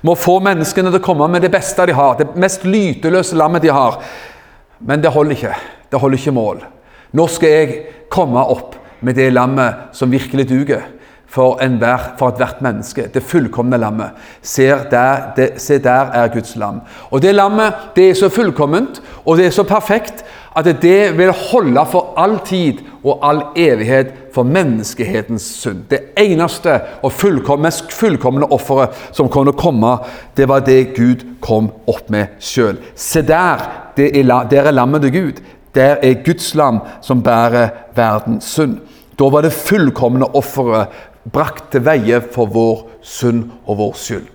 med 0.03 0.11
å 0.13 0.19
få 0.21 0.35
menneskene 0.45 0.93
til 0.93 1.01
å 1.01 1.07
komme 1.07 1.31
med 1.33 1.41
det 1.47 1.49
beste 1.55 1.87
de 1.89 1.95
har, 1.97 2.19
det 2.19 2.37
mest 2.37 2.67
lyteløse 2.69 3.39
lammet 3.41 3.65
de 3.65 3.73
har. 3.73 4.03
Men 4.85 5.01
det 5.01 5.15
holder 5.15 5.39
ikke. 5.39 5.55
Det 5.89 6.01
holder 6.03 6.21
ikke 6.21 6.35
mål. 6.37 6.61
Nå 7.17 7.27
skal 7.33 7.57
jeg 7.57 7.81
komme 8.13 8.45
opp 8.53 8.77
med 9.01 9.17
det 9.17 9.31
lammet 9.33 9.97
som 9.97 10.13
virkelig 10.13 10.51
duger 10.51 10.85
for, 11.33 11.57
enhver, 11.65 12.11
for 12.21 12.35
ethvert 12.35 12.61
menneske. 12.61 13.07
Det 13.15 13.25
fullkomne 13.25 13.81
lammet. 13.81 14.13
Der, 14.59 15.33
det, 15.37 15.49
se 15.63 15.79
der 15.81 16.13
er 16.13 16.29
Guds 16.35 16.53
lam. 16.61 16.83
Og 17.11 17.23
det 17.25 17.33
lammet 17.33 17.95
det 17.97 18.11
er 18.11 18.19
så 18.19 18.29
fullkomment 18.29 19.01
og 19.25 19.39
det 19.41 19.49
er 19.49 19.57
så 19.57 19.65
perfekt 19.65 20.25
at 20.57 20.69
det 20.83 21.13
vil 21.19 21.33
holde 21.33 21.85
for 21.91 22.13
all 22.21 22.39
tid 22.45 22.83
og 23.03 23.23
all 23.25 23.43
evighet 23.57 24.13
for 24.35 24.47
menneskehetens 24.49 25.45
synd. 25.63 25.85
Det 25.91 26.01
eneste 26.19 26.79
og 27.03 27.13
fullkomne, 27.13 27.67
mest 27.69 27.93
fullkomne 27.93 28.49
offeret 28.53 28.97
som 29.13 29.31
kunne 29.33 29.55
komme, 29.57 29.97
det 30.37 30.49
var 30.49 30.65
det 30.67 30.95
Gud 30.97 31.25
kom 31.41 31.71
opp 31.89 32.11
med 32.13 32.37
sjøl. 32.41 32.79
Se 32.95 33.23
der, 33.23 33.65
er, 33.97 34.49
der 34.51 34.69
er 34.69 34.77
lammet 34.77 35.03
til 35.03 35.15
Gud. 35.17 35.43
Der 35.75 35.97
er 36.03 36.21
Guds 36.25 36.55
lam 36.55 36.83
som 37.01 37.23
bærer 37.25 37.73
verdens 37.97 38.53
synd. 38.53 38.79
Da 39.19 39.29
var 39.33 39.45
det 39.45 39.55
fullkomne 39.57 40.29
offeret 40.37 40.93
brakt 41.33 41.71
til 41.73 41.85
veie 41.87 42.21
for 42.33 42.51
vår 42.51 42.87
synd 43.03 43.45
og 43.67 43.79
vår 43.79 43.99
skyld. 43.99 44.29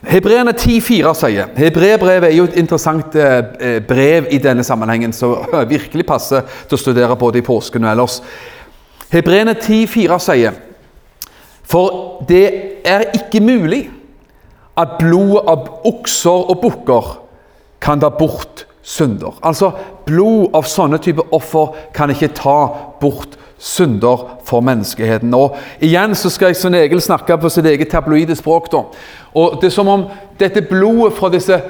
Hebreerne 0.00 0.54
10,4 0.56 1.10
sier 1.12 1.50
Hebreerbrevet 1.56 2.30
er 2.30 2.36
jo 2.38 2.46
et 2.48 2.56
interessant 2.56 3.16
eh, 3.20 3.82
brev 3.84 4.30
i 4.32 4.38
denne 4.40 4.64
sammenhengen, 4.64 5.12
som 5.12 5.44
virkelig 5.74 6.06
passer 6.08 6.46
til 6.68 6.78
å 6.78 6.80
studere 6.80 7.18
både 7.20 7.42
i 7.42 7.44
påsken 7.44 7.84
og 7.84 7.92
ellers. 7.92 8.20
Hebreerne 9.12 9.56
10,4 9.58 10.18
sier 10.24 10.56
For 11.70 12.24
det 12.28 12.46
er 12.88 13.10
ikke 13.14 13.42
mulig 13.44 13.84
at 14.80 14.96
blodet 14.98 15.44
av 15.50 15.68
okser 15.90 16.48
og 16.48 16.62
bukker 16.62 17.12
kan 17.84 18.00
ta 18.00 18.08
bort 18.08 18.64
synder. 18.82 19.36
Altså, 19.42 19.72
blod 20.06 20.54
av 20.56 20.66
sånne 20.68 20.98
type 21.02 21.24
offer 21.36 21.74
kan 21.96 22.12
ikke 22.12 22.32
ta 22.36 22.58
bort 23.00 23.36
synder 23.60 24.24
for 24.48 24.64
menneskeheten. 24.64 25.34
Og 25.36 25.58
Igjen 25.84 26.16
så 26.16 26.30
skal 26.32 26.50
jeg 26.50 26.60
Svein 26.60 26.78
Egil 26.80 27.02
snakke 27.04 27.36
på 27.40 27.50
sitt 27.52 27.68
eget 27.68 27.92
tabloide 27.92 28.36
språk. 28.36 28.70
da. 28.72 28.84
Og 29.34 29.60
Det 29.60 29.68
er 29.68 29.76
som 29.76 29.88
om 29.88 30.06
dette 30.38 30.62
blodet 30.62 31.12
fra 31.18 31.28
disse 31.28 31.60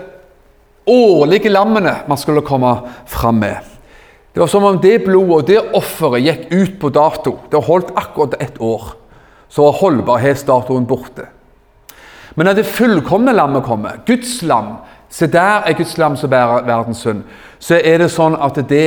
årlige 0.86 1.50
lammene 1.50 1.96
man 2.08 2.18
skulle 2.18 2.42
komme 2.42 2.80
fram 3.06 3.34
med 3.34 3.56
Det 4.34 4.40
var 4.40 4.46
som 4.46 4.64
om 4.64 4.78
det 4.78 5.04
blodet 5.04 5.34
og 5.34 5.46
det 5.46 5.74
offeret 5.74 6.22
gikk 6.22 6.52
ut 6.52 6.80
på 6.80 6.88
dato. 6.88 7.38
Det 7.50 7.58
har 7.58 7.66
holdt 7.66 7.90
akkurat 7.96 8.34
ett 8.40 8.60
år. 8.60 8.94
Så 9.48 9.62
var 9.62 9.72
holdbarhetsdatoen 9.72 10.86
borte. 10.86 11.26
Men 12.36 12.46
når 12.46 12.60
det 12.60 12.66
fullkomne 12.66 13.32
lammet 13.34 13.64
kommer, 13.66 13.98
Guds 14.06 14.42
lam 14.42 14.76
Se 15.10 15.26
der 15.26 15.66
er 15.66 15.74
Guds 15.74 15.96
lam 15.98 16.16
som 16.16 16.30
bærer 16.30 16.64
verdens 16.66 17.02
synd. 17.02 17.24
Så 17.58 17.80
er 17.84 17.98
det 17.98 18.10
sånn 18.14 18.36
at 18.38 18.60
det, 18.70 18.86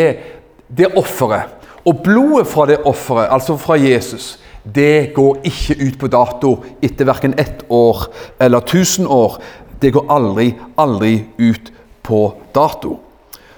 det 0.72 0.94
offeret 0.98 1.60
og 1.86 2.00
blodet 2.04 2.48
fra 2.48 2.66
det 2.66 2.80
offeret, 2.88 3.28
altså 3.32 3.58
fra 3.60 3.76
Jesus, 3.76 4.40
det 4.76 5.14
går 5.16 5.42
ikke 5.44 5.76
ut 5.88 5.98
på 6.00 6.08
dato 6.08 6.54
etter 6.82 7.08
verken 7.10 7.34
ett 7.38 7.66
år 7.70 8.06
eller 8.40 8.64
tusen 8.64 9.08
år. 9.08 9.42
Det 9.82 9.92
går 9.92 10.06
aldri, 10.12 10.54
aldri 10.80 11.26
ut 11.38 11.74
på 12.04 12.22
dato. 12.56 13.00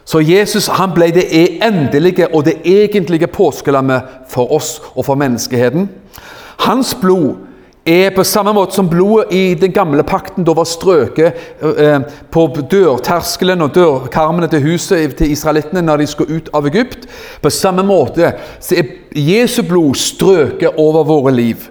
Så 0.05 0.22
Jesus 0.22 0.67
han 0.74 0.93
ble 0.93 1.12
det 1.13 1.27
endelige 1.65 2.27
og 2.34 2.45
det 2.45 2.60
egentlige 2.65 3.27
påskelammet 3.27 4.25
for 4.29 4.51
oss 4.53 4.79
og 4.95 5.05
for 5.05 5.17
menneskeheten. 5.17 5.89
Hans 6.65 6.95
blod 7.01 7.36
er 7.86 8.10
på 8.15 8.24
samme 8.25 8.50
måte 8.54 8.74
som 8.74 8.88
blodet 8.89 9.34
i 9.36 9.54
den 9.62 9.74
gamle 9.74 10.01
pakten 10.04 10.46
da 10.46 10.56
var 10.58 10.65
strøket 10.65 11.62
eh, 11.62 12.00
på 12.34 12.46
dørterskelen 12.72 13.62
og 13.62 13.75
dørkarmene 13.75 14.50
til 14.50 14.63
huset 14.65 15.13
til 15.20 15.34
israelittene 15.36 15.84
når 15.86 16.01
de 16.01 16.08
skulle 16.10 16.39
ut 16.39 16.50
av 16.58 16.65
Egypt. 16.65 17.06
På 17.42 17.51
samme 17.54 17.86
måte 17.86 18.32
så 18.58 18.80
er 18.82 18.89
Jesu 19.13 19.62
blod 19.70 20.00
strøket 20.01 20.80
over 20.82 21.06
våre 21.06 21.34
liv. 21.36 21.68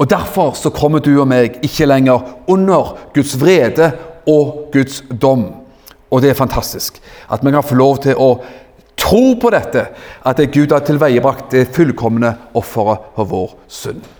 Og 0.00 0.08
Derfor 0.08 0.54
så 0.56 0.72
kommer 0.72 1.04
du 1.04 1.12
og 1.20 1.28
meg 1.28 1.58
ikke 1.60 1.88
lenger 1.88 2.24
under 2.48 2.94
Guds 3.12 3.34
vrede 3.36 3.90
og 4.24 4.70
Guds 4.72 5.02
dom. 5.12 5.44
Og 6.10 6.22
det 6.24 6.32
er 6.32 6.38
fantastisk 6.40 7.02
at 7.28 7.44
vi 7.44 7.52
kan 7.52 7.66
få 7.66 7.76
lov 7.76 8.00
til 8.06 8.16
å 8.16 8.30
tro 9.00 9.34
på 9.40 9.52
dette, 9.52 9.84
at 10.24 10.40
det 10.40 10.52
Gud 10.56 10.72
har 10.72 10.84
tilveiebrakt 10.84 11.52
det 11.52 11.68
fullkomne 11.76 12.32
offeret 12.56 13.12
for 13.16 13.28
vår 13.28 13.54
synd. 13.68 14.19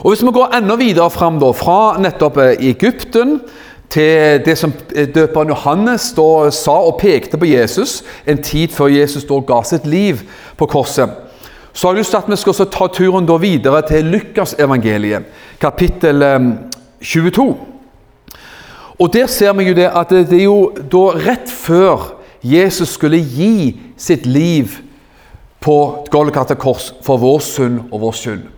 Og 0.00 0.10
Hvis 0.10 0.22
vi 0.22 0.30
går 0.32 0.54
enda 0.54 0.76
videre 0.76 1.10
fram, 1.10 1.40
da, 1.40 1.50
fra 1.50 1.98
nettopp 1.98 2.36
eh, 2.38 2.56
Egypten 2.70 3.40
til 3.90 4.42
det 4.44 4.54
som 4.58 4.72
eh, 4.94 5.08
døperen 5.10 5.50
Johannes 5.50 6.12
da 6.16 6.50
sa 6.54 6.76
og 6.86 7.00
pekte 7.00 7.38
på 7.40 7.48
Jesus 7.50 8.02
en 8.26 8.42
tid 8.42 8.74
før 8.74 8.92
Jesus 8.92 9.26
da 9.26 9.40
ga 9.42 9.62
sitt 9.66 9.86
liv 9.86 10.22
på 10.56 10.68
korset, 10.70 11.10
så 11.72 11.88
har 11.88 11.94
jeg 11.94 12.02
lyst 12.02 12.14
til 12.14 12.18
at 12.18 12.30
vi 12.30 12.36
skal 12.36 12.70
ta 12.74 12.86
turen 12.94 13.26
da 13.26 13.36
videre 13.42 13.82
til 13.86 14.06
Lukasevangeliet, 14.12 15.26
kapittel 15.60 16.22
22. 17.02 17.48
Eh, 17.48 18.34
og 18.98 19.12
Der 19.12 19.26
ser 19.26 19.52
vi 19.52 19.68
jo 19.68 19.74
det 19.74 19.90
at 19.94 20.10
det 20.10 20.32
er 20.32 20.44
jo 20.44 20.72
da 20.92 21.04
rett 21.14 21.50
før 21.50 22.14
Jesus 22.42 22.88
skulle 22.88 23.18
gi 23.18 23.80
sitt 23.96 24.26
liv 24.26 24.78
på 25.60 26.06
Golgata 26.10 26.54
kors 26.54 26.92
for 27.02 27.18
vår 27.18 27.38
synd 27.42 27.80
og 27.90 28.00
vår 28.00 28.12
skyld. 28.12 28.57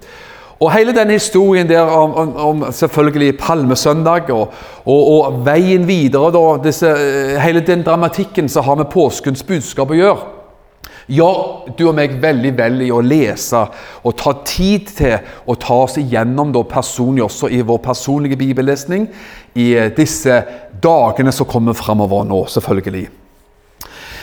Og 0.60 0.68
hele 0.74 0.92
denne 0.92 1.16
historien 1.16 1.68
der 1.68 1.88
om, 1.88 2.14
om, 2.14 2.32
om 2.36 2.64
selvfølgelig 2.72 3.38
palmesøndag 3.40 4.28
og, 4.34 4.50
og, 4.84 5.06
og 5.12 5.38
veien 5.46 5.86
videre, 5.88 6.28
da, 6.34 6.42
disse, 6.60 6.90
eh, 6.90 7.38
hele 7.40 7.62
den 7.64 7.80
dramatikken 7.86 8.48
som 8.48 8.66
har 8.66 8.76
med 8.76 8.90
påskens 8.92 9.40
budskap 9.48 9.94
å 9.94 9.96
gjøre, 9.96 10.26
gjør 11.08 11.38
du 11.78 11.86
og 11.88 11.94
meg 11.96 12.18
veldig 12.22 12.52
vel 12.58 12.82
i 12.84 12.90
å 12.92 13.00
lese 13.00 13.62
og 14.04 14.16
ta 14.20 14.34
tid 14.46 14.90
til 14.98 15.32
å 15.48 15.56
ta 15.58 15.78
oss 15.86 15.96
igjennom 16.02 16.52
da 16.52 16.62
personlig, 16.68 17.24
også 17.24 17.48
i 17.48 17.62
vår 17.66 17.80
personlige 17.86 18.38
bibellesning, 18.42 19.08
i 19.56 19.70
eh, 19.78 19.88
disse 19.96 20.42
dagene 20.82 21.32
som 21.32 21.48
kommer 21.48 21.78
framover 21.78 22.28
nå, 22.28 22.42
selvfølgelig. 22.52 23.06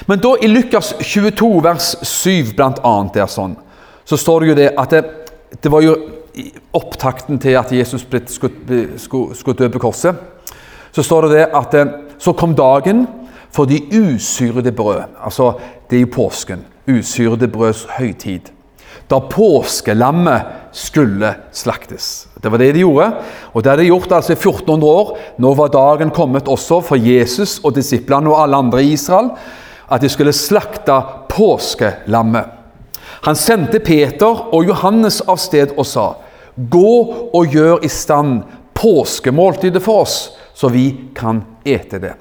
Men 0.06 0.22
da 0.22 0.36
i 0.38 0.51
Lukas 0.53 0.94
22, 1.01 1.50
vers 1.65 1.89
7 2.06 2.53
blant 2.53 2.77
annet, 2.86 3.17
der 3.17 3.34
sånn, 3.34 3.58
så 4.06 4.22
står 4.22 4.46
det 4.46 4.53
jo 4.53 4.60
det 4.62 4.70
at 4.77 4.94
det, 4.94 5.03
det 5.65 5.74
var 5.74 5.82
jo 5.82 5.98
opptakten 6.74 7.39
til 7.39 7.58
at 7.60 7.72
Jesus 7.72 8.06
skulle, 8.27 9.58
dø 9.58 9.70
på 9.70 9.79
korset, 9.79 10.15
så 10.91 11.03
står 11.03 11.27
det, 11.27 11.32
det 11.32 11.48
at 11.56 11.74
eh, 11.77 11.96
så 12.17 12.34
kom 12.34 12.56
dagen 12.56 13.06
for 13.53 13.65
de 13.70 13.82
usyrede 13.94 14.72
brød. 14.72 15.03
Altså, 15.24 15.53
det 15.89 15.98
er 15.98 16.06
jo 16.06 16.13
påsken. 16.13 16.65
Usyrede 16.88 17.48
brøds 17.48 17.86
høytid. 17.98 18.53
Da 19.10 19.20
påskelammet 19.20 20.41
skulle 20.72 21.29
slaktes. 21.51 22.27
Det 22.44 22.51
var 22.51 22.58
det 22.58 22.74
de 22.75 22.84
gjorde. 22.84 23.12
Og 23.53 23.63
det 23.63 23.72
hadde 23.72 23.84
de 23.84 23.91
gjort 23.91 24.12
altså 24.12 24.34
i 24.34 24.39
1400 24.39 24.91
år. 24.91 25.13
Nå 25.38 25.53
var 25.53 25.72
dagen 25.72 26.12
kommet 26.12 26.48
også 26.48 26.82
for 26.82 27.00
Jesus 27.00 27.60
og 27.63 27.75
disiplene 27.75 28.29
og 28.29 28.41
alle 28.44 28.60
andre 28.65 28.84
i 28.84 28.91
Israel 28.98 29.32
at 29.88 30.01
de 30.01 30.10
skulle 30.10 30.34
slakte 30.36 31.01
påskelammet. 31.29 32.46
Han 33.24 33.36
sendte 33.36 33.79
Peter 33.79 34.53
og 34.53 34.67
Johannes 34.67 35.22
av 35.22 35.39
sted 35.39 35.72
og 35.77 35.86
sa:" 35.86 36.13
Gå 36.58 36.94
og 37.34 37.54
gjør 37.54 37.84
i 37.86 37.90
stand 37.92 38.42
påskemåltidet 38.78 39.82
for 39.84 40.06
oss, 40.06 40.18
så 40.54 40.70
vi 40.74 40.90
kan 41.18 41.44
ete 41.66 42.00
det. 42.02 42.14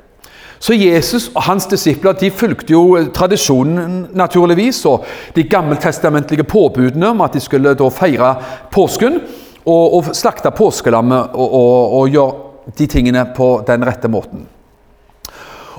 Så 0.58 0.74
Jesus 0.74 1.28
og 1.34 1.42
hans 1.46 1.66
disipler 1.68 2.16
de 2.16 2.30
fulgte 2.32 2.72
jo 2.72 2.96
tradisjonen, 3.14 4.06
naturligvis, 4.16 4.80
og 4.88 5.04
de 5.36 5.44
gammeltestamentlige 5.48 6.46
påbudene 6.48 7.12
om 7.12 7.20
at 7.24 7.36
de 7.36 7.42
skulle 7.44 7.74
da 7.76 7.90
feire 7.92 8.32
påsken 8.72 9.20
og, 9.66 9.84
og 9.98 10.12
slakte 10.16 10.52
påskelammet 10.56 11.36
og, 11.36 11.48
og, 11.60 11.96
og 12.00 12.12
gjøre 12.14 12.74
de 12.78 12.86
tingene 12.90 13.26
på 13.36 13.50
den 13.66 13.84
rette 13.86 14.08
måten. 14.10 14.46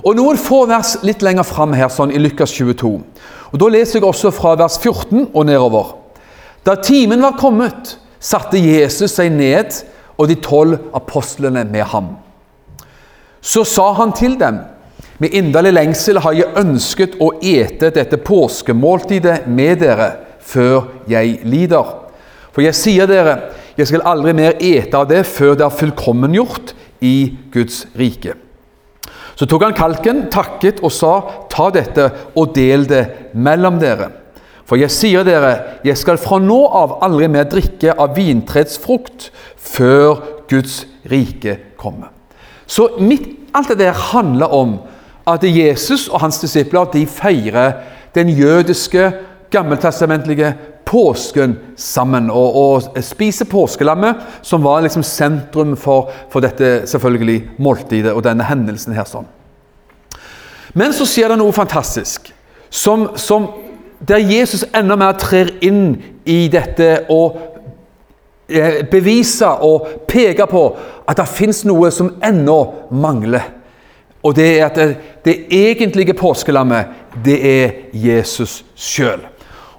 Og 0.05 0.13
Noen 0.15 0.37
få 0.39 0.61
vers 0.69 0.99
litt 1.03 1.23
lenger 1.25 1.43
fram 1.47 1.73
her, 1.75 1.89
sånn 1.91 2.13
i 2.13 2.21
Lukas 2.21 2.53
22. 2.55 2.91
Og 3.51 3.59
Da 3.59 3.69
leser 3.71 3.97
jeg 3.97 4.07
også 4.07 4.31
fra 4.35 4.53
vers 4.59 4.77
14 4.77 5.31
og 5.33 5.47
nedover. 5.47 5.95
Da 6.63 6.77
timen 6.83 7.23
var 7.23 7.39
kommet, 7.39 7.97
satte 8.19 8.59
Jesus 8.61 9.15
seg 9.17 9.31
ned 9.33 9.75
og 10.17 10.29
de 10.29 10.37
tolv 10.41 10.77
apostlene 10.97 11.63
med 11.69 11.85
ham. 11.91 12.15
Så 13.41 13.63
sa 13.67 13.91
han 13.99 14.13
til 14.17 14.37
dem, 14.39 14.59
med 15.17 15.33
inderlig 15.33 15.73
lengsel 15.73 16.19
har 16.21 16.35
jeg 16.37 16.53
ønsket 16.59 17.15
å 17.23 17.31
ete 17.41 17.89
dette 17.93 18.19
påskemåltidet 18.21 19.47
med 19.49 19.79
dere 19.81 20.11
før 20.45 20.91
jeg 21.09 21.39
lider. 21.47 21.95
For 22.53 22.65
jeg 22.65 22.77
sier 22.77 23.09
dere, 23.09 23.39
Jeg 23.77 23.91
skal 23.91 24.01
aldri 24.09 24.31
mer 24.33 24.55
ete 24.57 24.97
av 24.97 25.03
det 25.05 25.19
før 25.29 25.51
det 25.53 25.61
er 25.61 25.75
fullkommengjort 25.77 26.71
i 27.05 27.37
Guds 27.53 27.83
rike. 27.93 28.33
Så 29.37 29.45
tok 29.45 29.67
han 29.67 29.75
kalken, 29.77 30.23
takket 30.33 30.79
og 30.81 30.89
sa, 30.89 31.11
ta 31.45 31.67
dette 31.69 32.07
og 32.33 32.55
del 32.55 32.87
det 32.89 33.03
mellom 33.37 33.77
dere. 33.77 34.09
For 34.67 34.79
jeg 34.79 34.91
sier 34.91 35.23
dere, 35.23 35.79
jeg 35.87 35.95
skal 35.99 36.19
fra 36.19 36.41
nå 36.43 36.59
av 36.75 36.97
aldri 37.05 37.29
mer 37.31 37.47
drikke 37.47 37.95
av 37.95 38.17
vintredsfrukt 38.17 39.29
før 39.55 40.19
Guds 40.51 40.81
rike 41.07 41.55
kommer. 41.79 42.11
Så 42.67 42.89
mitt, 42.99 43.29
alt 43.55 43.71
det 43.71 43.79
der 43.79 43.95
handler 44.11 44.51
om 44.53 44.77
at 45.27 45.43
Jesus 45.47 46.07
og 46.11 46.19
hans 46.23 46.39
disipler 46.43 46.89
de 46.91 47.05
feirer 47.07 47.79
den 48.15 48.29
jødiske, 48.29 49.11
gammeltestamentlige 49.51 50.51
påsken 50.87 51.55
sammen. 51.79 52.29
Og, 52.31 52.55
og 52.55 53.03
spiser 53.03 53.47
påskelammet, 53.47 54.19
som 54.41 54.63
var 54.63 54.83
liksom 54.83 55.03
sentrum 55.03 55.75
for, 55.79 56.11
for, 56.31 56.43
dette 56.43 56.87
selvfølgelig 56.87 57.39
måltidet 57.59 58.11
og 58.11 58.23
denne 58.27 58.47
hendelsen 58.47 58.95
her. 58.95 59.07
sånn. 59.07 59.27
Men 60.75 60.95
så 60.95 61.07
skjer 61.07 61.31
det 61.31 61.39
noe 61.39 61.55
fantastisk, 61.55 62.31
som, 62.69 63.09
som 63.15 63.47
der 63.99 64.21
Jesus 64.21 64.65
enda 64.75 64.95
mer 64.95 65.17
trer 65.17 65.49
inn 65.65 65.97
i 66.25 66.47
dette 66.51 67.05
og 67.09 67.37
beviser 68.47 68.87
bevise 68.91 69.47
og 69.47 69.87
peke 70.07 70.45
på 70.47 70.61
at 71.07 71.19
det 71.19 71.27
fins 71.27 71.65
noe 71.67 71.89
som 71.91 72.13
ennå 72.23 72.57
mangler. 72.95 73.43
Og 74.23 74.35
det 74.35 74.47
er 74.59 74.65
at 74.65 74.77
det 75.25 75.35
egentlige 75.53 76.13
påskelammet, 76.13 76.87
det 77.25 77.37
er 77.43 77.71
Jesus 77.93 78.63
sjøl. 78.75 79.19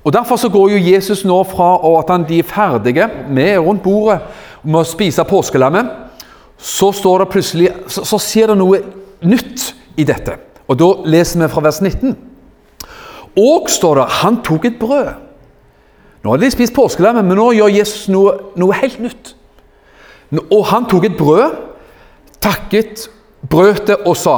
Og 0.04 0.12
Derfor 0.12 0.36
så 0.36 0.48
går 0.48 0.70
jo 0.70 0.92
Jesus 0.92 1.24
nå 1.24 1.42
fra 1.44 1.98
at 1.98 2.10
han, 2.10 2.24
de 2.28 2.38
er 2.38 2.42
ferdige 2.48 3.08
med 3.28 3.58
rundt 3.58 3.82
bordet 3.82 4.20
med 4.62 4.80
å 4.80 4.86
spise 4.86 5.24
påskelammet, 5.24 5.88
så, 6.58 6.92
står 6.92 7.18
det 7.18 7.32
plutselig, 7.32 7.68
så, 7.86 8.04
så 8.04 8.18
skjer 8.18 8.52
det 8.52 8.58
noe 8.58 8.80
nytt 9.22 9.72
i 9.96 10.04
dette. 10.04 10.38
Og 10.68 10.78
Da 10.78 10.88
leser 11.04 11.42
vi 11.42 11.50
fra 11.52 11.64
vers 11.64 11.80
19. 11.80 12.16
Og 13.38 13.70
står 13.70 14.00
det 14.00 14.06
han 14.20 14.40
tok 14.46 14.66
et 14.66 14.78
brød. 14.80 15.10
Nå 16.24 16.32
hadde 16.32 16.44
de 16.44 16.50
spist 16.50 16.74
påskelammet, 16.74 17.24
men 17.24 17.38
nå 17.38 17.52
gjør 17.54 17.70
Jesus 17.70 18.08
noe, 18.10 18.34
noe 18.58 18.74
helt 18.80 18.98
nytt. 19.02 19.34
Og 20.50 20.66
han 20.72 20.88
tok 20.90 21.06
et 21.08 21.16
brød, 21.16 21.54
takket, 22.42 23.06
brøt 23.48 23.86
det 23.88 24.00
og 24.02 24.16
sa, 24.18 24.36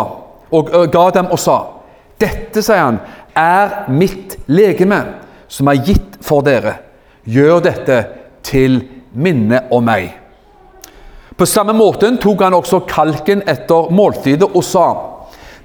og 0.52 0.71
ga 0.92 1.09
dem 1.16 1.30
og 1.33 1.40
sa 1.40 1.59
Dette, 2.21 2.61
sier 2.61 2.83
han, 2.83 2.99
er 3.33 3.87
mitt 3.88 4.35
legeme, 4.50 4.99
som 5.49 5.71
er 5.73 5.80
gitt 5.87 6.19
for 6.21 6.45
dere. 6.45 6.75
Gjør 7.25 7.62
dette 7.64 8.02
til 8.45 8.83
minne 9.16 9.62
om 9.73 9.87
meg. 9.88 10.11
På 11.33 11.49
samme 11.49 11.73
måte 11.73 12.11
tok 12.21 12.45
han 12.45 12.59
også 12.59 12.83
kalken 12.85 13.40
etter 13.49 13.88
måltidet 13.97 14.50
og 14.50 14.64
sa 14.66 14.90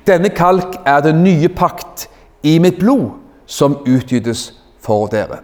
denne 0.08 0.30
kalk 0.30 0.78
er 0.86 1.02
den 1.02 1.24
nye 1.26 1.50
pakt 1.50 2.06
i 2.46 2.60
mitt 2.62 2.78
blod, 2.80 3.10
som 3.46 3.80
utgytes 3.86 4.54
for 4.82 5.08
dere. 5.12 5.42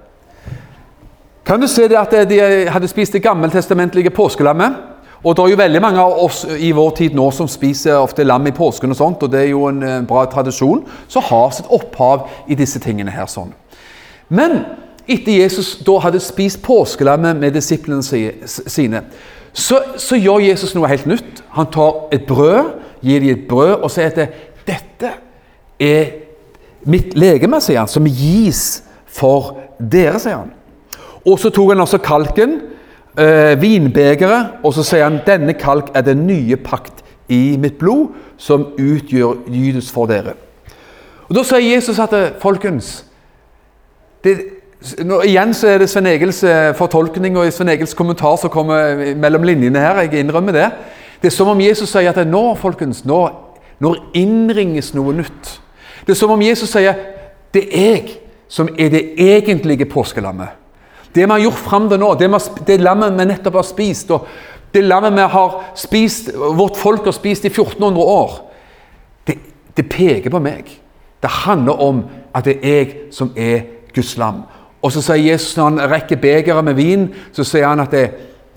Kan 1.45 1.61
du 1.61 1.67
se 1.67 1.87
det 1.89 1.97
at 1.97 2.13
de 2.29 2.39
hadde 2.69 2.87
spist 2.87 3.13
det 3.13 3.23
gammeltestamentlige 3.23 4.13
påskelammet? 4.13 4.77
Og 5.23 5.35
det 5.37 5.43
er 5.43 5.49
jo 5.53 5.57
veldig 5.57 5.81
mange 5.81 6.01
av 6.01 6.17
oss 6.23 6.43
i 6.49 6.71
vår 6.73 6.93
tid 6.97 7.15
nå 7.17 7.27
som 7.35 7.49
spiser 7.49 7.99
ofte 8.01 8.25
lam 8.25 8.47
i 8.49 8.53
påsken, 8.57 8.93
og 8.93 8.97
sånt, 8.97 9.23
og 9.23 9.29
det 9.29 9.43
er 9.43 9.51
jo 9.51 9.67
en 9.69 10.05
bra 10.09 10.23
tradisjon, 10.25 10.81
som 11.07 11.25
har 11.27 11.51
sitt 11.53 11.69
opphav 11.69 12.25
i 12.49 12.57
disse 12.57 12.81
tingene 12.81 13.13
her. 13.13 13.29
sånn. 13.29 13.53
Men 14.29 14.63
etter 15.05 15.31
Jesus 15.43 15.75
da 15.85 15.99
hadde 16.01 16.21
spist 16.23 16.61
påskelammet 16.65 17.37
med 17.37 17.53
disiplene 17.53 18.01
sine, 18.01 19.03
så, 19.53 19.81
så, 19.97 20.15
gjør 20.15 20.39
Jesus 20.45 20.73
noe 20.75 20.87
helt 20.87 21.05
nytt. 21.05 21.43
Han 21.57 21.67
tar 21.73 22.07
et 22.15 22.25
brød, 22.25 22.71
gir 23.03 23.19
dem 23.19 23.35
et 23.35 23.47
brød 23.49 23.81
og 23.83 23.91
sier 23.91 24.13
at 24.13 24.37
dette 24.67 25.11
er 25.81 26.11
mitt 26.85 27.15
legeme, 27.17 27.59
sier 27.61 27.81
han, 27.83 27.91
som 27.91 28.07
gis 28.07 28.81
for 29.05 29.57
dere, 29.77 30.19
sier 30.21 30.39
han. 30.41 30.53
Og 31.27 31.37
så 31.39 31.51
tok 31.53 31.73
han 31.73 31.83
også 31.83 32.01
kalken, 32.01 32.59
eh, 33.17 33.53
vinbegeret, 33.61 34.63
og 34.63 34.73
så 34.73 34.83
sier 34.83 35.03
han 35.05 35.21
denne 35.25 35.53
kalk 35.53 35.91
er 35.95 36.01
den 36.01 36.25
nye 36.27 36.57
pakt 36.57 37.03
i 37.29 37.57
mitt 37.57 37.77
blod, 37.77 38.15
som 38.37 38.71
utgjør 38.79 39.45
gydes 39.49 39.91
for 39.91 40.09
dere. 40.09 40.33
Og 41.29 41.35
Da 41.35 41.43
sier 41.43 41.63
Jesus 41.63 41.99
at 41.99 42.13
eh, 42.13 42.31
folkens 42.41 43.05
det, 44.23 44.35
nå, 45.05 45.21
Igjen 45.25 45.53
så 45.53 45.67
er 45.67 45.77
det 45.81 45.89
Svein 45.89 46.09
Egils 46.09 46.43
eh, 46.43 46.73
fortolkning 46.77 47.37
og 47.37 47.53
Svein 47.53 47.69
Egils 47.69 47.93
kommentar 47.97 48.35
som 48.37 48.49
kommer 48.49 49.15
mellom 49.15 49.45
linjene 49.45 49.79
her. 49.79 50.01
Jeg 50.01 50.25
innrømmer 50.25 50.51
det. 50.51 50.67
Det 51.21 51.29
er 51.29 51.35
som 51.35 51.47
om 51.47 51.61
Jesus 51.61 51.89
sier 51.89 52.09
at 52.09 52.27
nå, 52.27 52.43
folkens, 52.57 53.05
nå 53.05 53.21
når 53.81 53.97
innringes 54.17 54.91
noe 54.93 55.13
nytt. 55.17 55.55
Det 56.05 56.13
er 56.13 56.19
som 56.19 56.33
om 56.33 56.41
Jesus 56.41 56.71
sier 56.71 56.97
det 57.51 57.65
er 57.67 57.95
jeg 57.95 58.17
som 58.51 58.69
er 58.79 58.89
det 58.91 59.03
egentlige 59.19 59.85
påskelammet. 59.85 60.47
Det 61.15 61.23
vi 61.23 61.31
har 61.31 61.39
gjort 61.39 61.59
fram 61.59 61.89
til 61.89 61.99
nå, 61.99 62.13
det, 62.19 62.29
det 62.67 62.79
lammet 62.81 63.15
vi 63.15 63.27
nettopp 63.27 63.59
har 63.59 63.67
spist, 63.67 64.11
og 64.11 64.27
det 64.73 64.83
lammet 64.83 65.15
vi 65.15 65.27
har 65.33 65.57
spist, 65.75 66.31
vårt 66.35 66.79
folk 66.79 67.07
har 67.07 67.15
spist 67.15 67.45
i 67.45 67.51
1400 67.51 68.01
år, 68.03 68.37
det, 69.27 69.37
det 69.77 69.89
peker 69.91 70.31
på 70.31 70.39
meg. 70.43 70.71
Det 71.21 71.31
handler 71.43 71.83
om 71.83 72.03
at 72.35 72.47
det 72.47 72.57
er 72.63 72.77
jeg 72.77 72.91
som 73.11 73.31
er 73.35 73.67
Guds 73.95 74.15
lam. 74.17 74.43
Og 74.81 74.91
så 74.91 75.03
sier 75.03 75.31
Jesus 75.31 75.57
når 75.57 75.69
han 75.69 75.91
rekker 75.91 76.19
begeret 76.19 76.65
med 76.65 76.79
vin, 76.79 77.09
så 77.35 77.45
sier 77.45 77.67
han 77.67 77.83
at 77.83 77.91
det, 77.93 78.05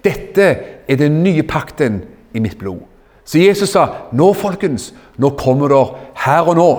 dette 0.05 0.49
er 0.89 1.01
den 1.01 1.23
nye 1.25 1.43
pakten 1.43 2.03
i 2.35 2.43
mitt 2.43 2.59
blod. 2.59 2.83
Så 3.25 3.41
Jesus 3.41 3.73
sa 3.73 3.87
nå 4.13 4.33
folkens, 4.37 4.93
nå 5.19 5.33
kommer 5.39 5.73
det 5.73 5.85
her 6.25 6.49
og 6.49 6.59
nå 6.59 6.71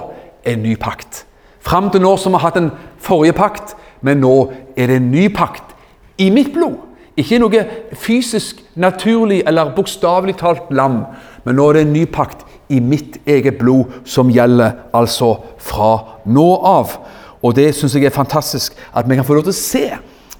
en 0.45 0.63
ny 0.63 0.75
pakt. 0.79 1.25
Fram 1.65 1.89
til 1.89 2.03
nå 2.03 2.15
vi 2.15 2.31
har 2.33 2.43
hatt 2.43 2.59
en 2.59 2.71
forrige 3.01 3.33
pakt, 3.33 3.75
men 4.01 4.21
nå 4.21 4.51
er 4.77 4.87
det 4.87 4.99
en 5.01 5.11
ny 5.11 5.27
pakt 5.33 5.73
i 6.21 6.29
mitt 6.29 6.53
blod. 6.53 6.77
Ikke 7.17 7.39
noe 7.39 7.61
fysisk, 7.95 8.59
naturlig 8.75 9.41
eller 9.47 9.71
bokstavelig 9.75 10.35
talt 10.41 10.67
lam, 10.69 11.05
men 11.45 11.55
nå 11.55 11.69
er 11.69 11.77
det 11.77 11.85
en 11.85 11.93
ny 11.93 12.03
pakt 12.11 12.43
i 12.69 12.81
mitt 12.81 13.17
eget 13.25 13.57
blod 13.59 14.01
som 14.05 14.31
gjelder 14.33 14.75
altså 14.93 15.35
fra 15.61 16.19
nå 16.25 16.47
av. 16.65 16.97
Og 17.45 17.55
det 17.55 17.69
syns 17.77 17.95
jeg 17.95 18.09
er 18.09 18.15
fantastisk 18.15 18.75
at 18.93 19.07
vi 19.07 19.15
kan 19.15 19.25
få 19.25 19.37
lov 19.37 19.47
til 19.47 19.55
å 19.55 19.59
se 19.61 19.85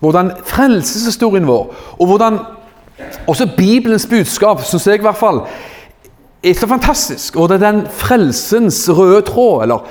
hvordan 0.01 0.33
frelseshistorien 0.45 1.47
vår, 1.47 1.69
og 1.97 2.09
hvordan 2.09 2.41
også 3.27 3.47
Bibelens 3.57 4.07
budskap, 4.09 4.63
syns 4.63 4.87
jeg 4.87 4.99
i 4.99 5.05
hvert 5.05 5.19
fall, 5.19 5.45
er 6.49 6.53
så 6.53 6.67
fantastisk. 6.67 7.35
Og 7.35 7.49
det 7.49 7.59
er 7.59 7.71
den 7.71 7.85
frelsens 7.89 8.85
røde 8.89 9.21
tråd, 9.21 9.63
eller 9.63 9.87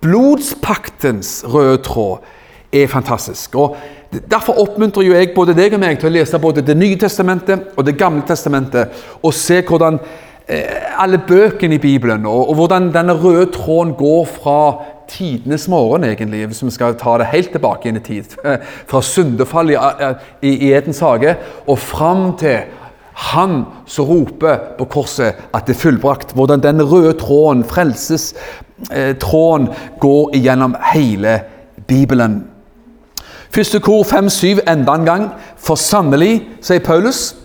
blodspaktens 0.00 1.44
røde 1.48 1.78
tråd, 1.82 2.18
er 2.72 2.86
fantastisk. 2.86 3.54
Og 3.54 3.76
Derfor 4.30 4.60
oppmuntrer 4.62 5.02
jo 5.02 5.14
jeg 5.14 5.32
både 5.34 5.54
deg 5.56 5.74
og 5.74 5.80
meg 5.82 5.98
til 5.98 6.06
å 6.06 6.14
lese 6.14 6.38
både 6.38 6.62
Det 6.62 6.76
nye 6.78 6.98
testamentet 7.00 7.72
og 7.74 7.86
Det 7.86 7.96
gamle 7.98 8.22
testamentet, 8.26 8.92
og 9.22 9.34
se 9.34 9.60
hvordan 9.66 9.98
eh, 10.46 11.00
alle 11.02 11.18
bøkene 11.18 11.74
i 11.74 11.82
Bibelen, 11.82 12.26
og, 12.26 12.48
og, 12.48 12.54
hvordan 12.54 12.92
denne 12.94 13.16
røde 13.18 13.48
tråden 13.52 13.94
går 13.98 14.28
fra 14.36 14.58
tidenes 15.08 15.68
morgen, 15.68 16.04
egentlig, 16.04 16.46
hvis 16.46 16.62
vi 16.64 16.70
skal 16.70 16.94
ta 17.00 17.18
det 17.18 17.26
helt 17.32 17.50
tilbake 17.52 17.88
inn 17.88 17.98
i 18.00 18.04
tid. 18.04 18.38
Fra 18.90 19.02
syndefallet 19.02 19.76
i, 20.40 20.54
i, 20.54 20.72
Edens 20.72 21.02
hage 21.04 21.36
og 21.66 21.78
fram 21.78 22.30
til 22.40 22.64
han 23.14 23.64
som 23.86 24.04
roper 24.04 24.58
på 24.78 24.86
korset 24.90 25.38
at 25.54 25.66
det 25.66 25.76
er 25.76 25.80
fullbrakt. 25.80 26.34
Hvordan 26.34 26.62
den 26.62 26.82
røde 26.82 27.12
tråden, 27.18 27.64
frelsestråden, 27.64 29.68
eh, 29.68 29.74
går 30.00 30.34
igjennom 30.34 30.76
hele 30.92 31.40
Bibelen. 31.86 32.44
Første 33.54 33.80
kor 33.80 34.02
5-7 34.02 34.60
enda 34.66 34.94
en 34.94 35.06
gang. 35.06 35.28
For 35.56 35.78
sannelig, 35.78 36.42
sier 36.60 36.82
Paulus. 36.82 37.36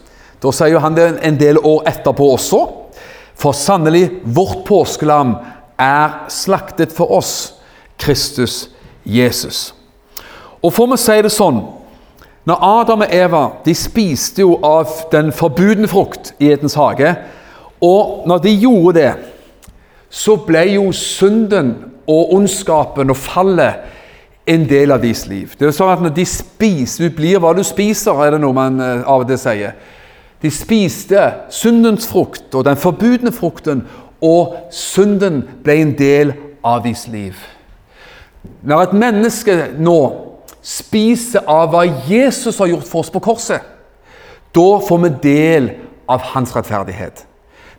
Da 0.42 0.52
sier 0.52 0.80
han 0.80 0.98
det 0.98 1.20
en 1.24 1.40
del 1.40 1.58
år 1.58 1.86
etterpå 1.88 2.32
også. 2.34 2.66
For 3.36 3.52
sannelig, 3.52 4.10
vårt 4.26 4.66
påskelam 4.66 5.36
er 5.80 6.26
slaktet 6.28 6.92
for 6.92 7.12
oss, 7.12 7.54
Kristus 7.98 8.70
Jesus. 9.06 9.76
Og 10.64 10.74
får 10.74 10.92
vi 10.92 10.98
si 10.98 11.22
det 11.22 11.32
sånn 11.32 11.62
når 12.50 12.64
Adam 12.66 13.04
og 13.06 13.12
Eva 13.14 13.44
de 13.66 13.76
spiste 13.78 14.42
jo 14.42 14.56
av 14.66 14.90
den 15.12 15.30
forbudne 15.36 15.88
frukt 15.90 16.34
i 16.42 16.50
Edens 16.50 16.74
hage, 16.80 17.14
og 17.82 18.26
når 18.28 18.42
de 18.44 18.56
gjorde 18.64 18.96
det, 18.98 19.12
så 20.10 20.34
ble 20.42 20.64
jo 20.74 20.88
synden 20.96 21.76
og 22.10 22.34
ondskapen 22.34 23.14
og 23.14 23.20
fallet 23.22 24.50
en 24.50 24.66
del 24.66 24.92
av 24.92 25.04
deres 25.04 25.28
liv. 25.30 25.54
Det 25.60 25.68
er 25.68 25.76
sånn 25.76 25.92
at 25.94 26.02
Når 26.02 26.16
de 26.16 26.26
spiser 26.26 27.06
Du 27.06 27.16
blir 27.16 27.38
hva 27.40 27.54
du 27.54 27.62
spiser, 27.64 28.18
er 28.18 28.32
det 28.34 28.42
noe 28.42 28.56
man 28.58 28.82
eh, 28.82 29.04
av 29.06 29.22
og 29.22 29.28
til 29.30 29.38
sier. 29.38 29.76
De 30.42 30.50
spiste 30.50 31.22
syndens 31.54 32.08
frukt 32.10 32.56
og 32.56 32.66
den 32.66 32.80
forbudne 32.80 33.32
frukten, 33.32 33.84
og 34.22 34.56
synden 34.72 35.44
ble 35.64 35.76
en 35.84 35.94
del 35.94 36.34
av 36.64 36.82
deres 36.84 37.06
liv. 37.08 37.36
Når 38.64 38.82
et 38.82 38.98
menneske 38.98 39.56
nå 39.78 40.00
spiser 40.70 41.48
av 41.50 41.72
hva 41.74 41.86
Jesus 42.10 42.60
har 42.62 42.70
gjort 42.70 42.88
for 42.88 43.04
oss 43.04 43.14
på 43.14 43.22
korset, 43.24 43.76
Da 44.56 44.80
får 44.82 44.98
vi 44.98 45.10
del 45.22 45.68
av 46.10 46.24
hans 46.34 46.56
rettferdighet. 46.56 47.26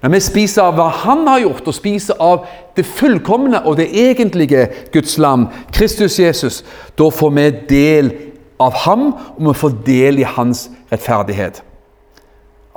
Når 0.03 0.13
vi 0.15 0.21
spiser 0.23 0.63
av 0.63 0.77
hva 0.79 0.87
han 1.03 1.27
har 1.27 1.41
gjort, 1.43 1.67
og 1.67 1.75
spiser 1.75 2.21
av 2.23 2.45
det 2.77 2.87
fullkomne 2.87 3.65
og 3.67 3.77
det 3.81 3.89
egentlige 3.91 4.69
Guds 4.95 5.19
lam, 5.19 5.49
Kristus 5.75 6.19
Jesus, 6.19 6.63
da 6.99 7.11
får 7.11 7.35
vi 7.37 7.49
del 7.69 8.13
av 8.61 8.79
ham, 8.85 9.11
og 9.35 9.43
vi 9.49 9.57
får 9.59 9.77
del 9.87 10.23
i 10.23 10.29
hans 10.37 10.69
rettferdighet. 10.93 11.59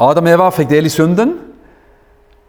Adam 0.02 0.26
og 0.26 0.34
Eva 0.34 0.50
fikk 0.52 0.72
del 0.74 0.90
i 0.90 0.92
synden, 0.92 1.38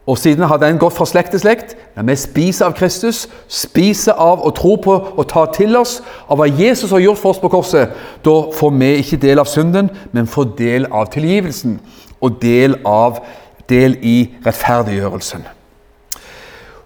og 0.07 0.19
siden 0.19 0.45
har 0.45 0.59
den 0.61 0.79
gått 0.79 0.93
fra 0.93 1.07
slekt 1.09 1.33
til 1.33 1.41
slekt. 1.41 1.77
Når 1.97 2.05
vi 2.11 2.17
spiser 2.21 2.67
av 2.67 2.75
Kristus, 2.77 3.23
spiser 3.49 4.13
av 4.21 4.43
og 4.45 4.53
tror 4.59 4.77
på 4.85 4.97
og 5.17 5.29
tar 5.31 5.49
til 5.57 5.77
oss 5.81 6.03
av 6.29 6.37
hva 6.37 6.49
Jesus 6.51 6.93
har 6.93 7.01
gjort 7.01 7.23
for 7.23 7.33
oss 7.33 7.41
på 7.41 7.49
korset, 7.49 7.95
da 8.25 8.35
får 8.53 8.75
vi 8.77 8.91
ikke 9.01 9.21
del 9.23 9.41
av 9.41 9.49
synden, 9.49 9.89
men 10.13 10.29
får 10.29 10.53
del 10.59 10.89
av 10.93 11.09
tilgivelsen 11.15 11.79
og 12.21 12.37
del, 12.43 12.77
av, 12.85 13.23
del 13.69 13.97
i 14.05 14.19
rettferdiggjørelsen. 14.45 15.47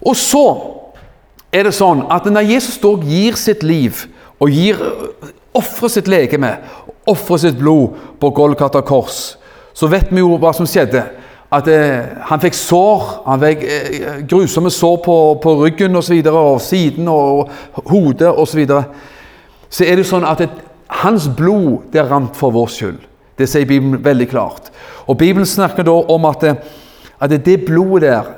Og 0.06 0.14
så 0.16 0.44
er 1.50 1.66
det 1.66 1.74
sånn 1.74 2.04
at 2.14 2.28
når 2.30 2.52
Jesus 2.52 2.78
da 2.78 2.94
gir 3.02 3.38
sitt 3.40 3.66
liv 3.66 4.04
og 4.38 4.54
gir 4.54 4.78
ofrer 5.58 5.90
sitt 5.90 6.06
legeme, 6.06 6.54
ofrer 7.08 7.42
sitt 7.42 7.58
blod 7.58 7.98
på 8.20 8.30
Golgata 8.36 8.84
kors, 8.86 9.34
så 9.74 9.90
vet 9.90 10.12
vi 10.12 10.22
jo 10.22 10.36
hva 10.38 10.52
som 10.54 10.68
skjedde. 10.68 11.02
At 11.52 11.68
eh, 11.72 12.04
han 12.28 12.40
fikk 12.42 12.56
sår, 12.56 13.04
han 13.24 13.40
fikk 13.40 13.62
eh, 13.64 14.08
grusomme 14.28 14.70
sår 14.70 14.96
på, 15.04 15.18
på 15.42 15.54
ryggen 15.62 15.96
og, 15.96 16.04
så 16.04 16.12
videre, 16.12 16.40
og 16.52 16.60
siden 16.60 17.08
og, 17.08 17.48
og 17.72 17.92
hodet 17.92 18.28
osv. 18.28 18.50
Så, 18.50 18.58
videre. 18.58 18.82
så 19.70 19.86
er 19.88 19.96
det 19.96 20.08
sånn 20.08 20.26
at 20.28 20.42
et, 20.44 20.58
hans 21.00 21.28
blod 21.36 21.88
det 21.92 22.04
rant 22.08 22.36
for 22.36 22.52
vår 22.52 22.68
skyld. 22.72 22.98
Det 23.38 23.48
sier 23.48 23.68
Bibelen 23.68 24.02
veldig 24.04 24.28
klart. 24.28 24.68
Og 25.06 25.16
Bibelen 25.16 25.46
snakker 25.46 25.86
da 25.86 25.94
om 26.12 26.26
at, 26.28 26.44
at 27.20 27.36
det 27.46 27.62
blodet 27.64 28.10
der, 28.10 28.34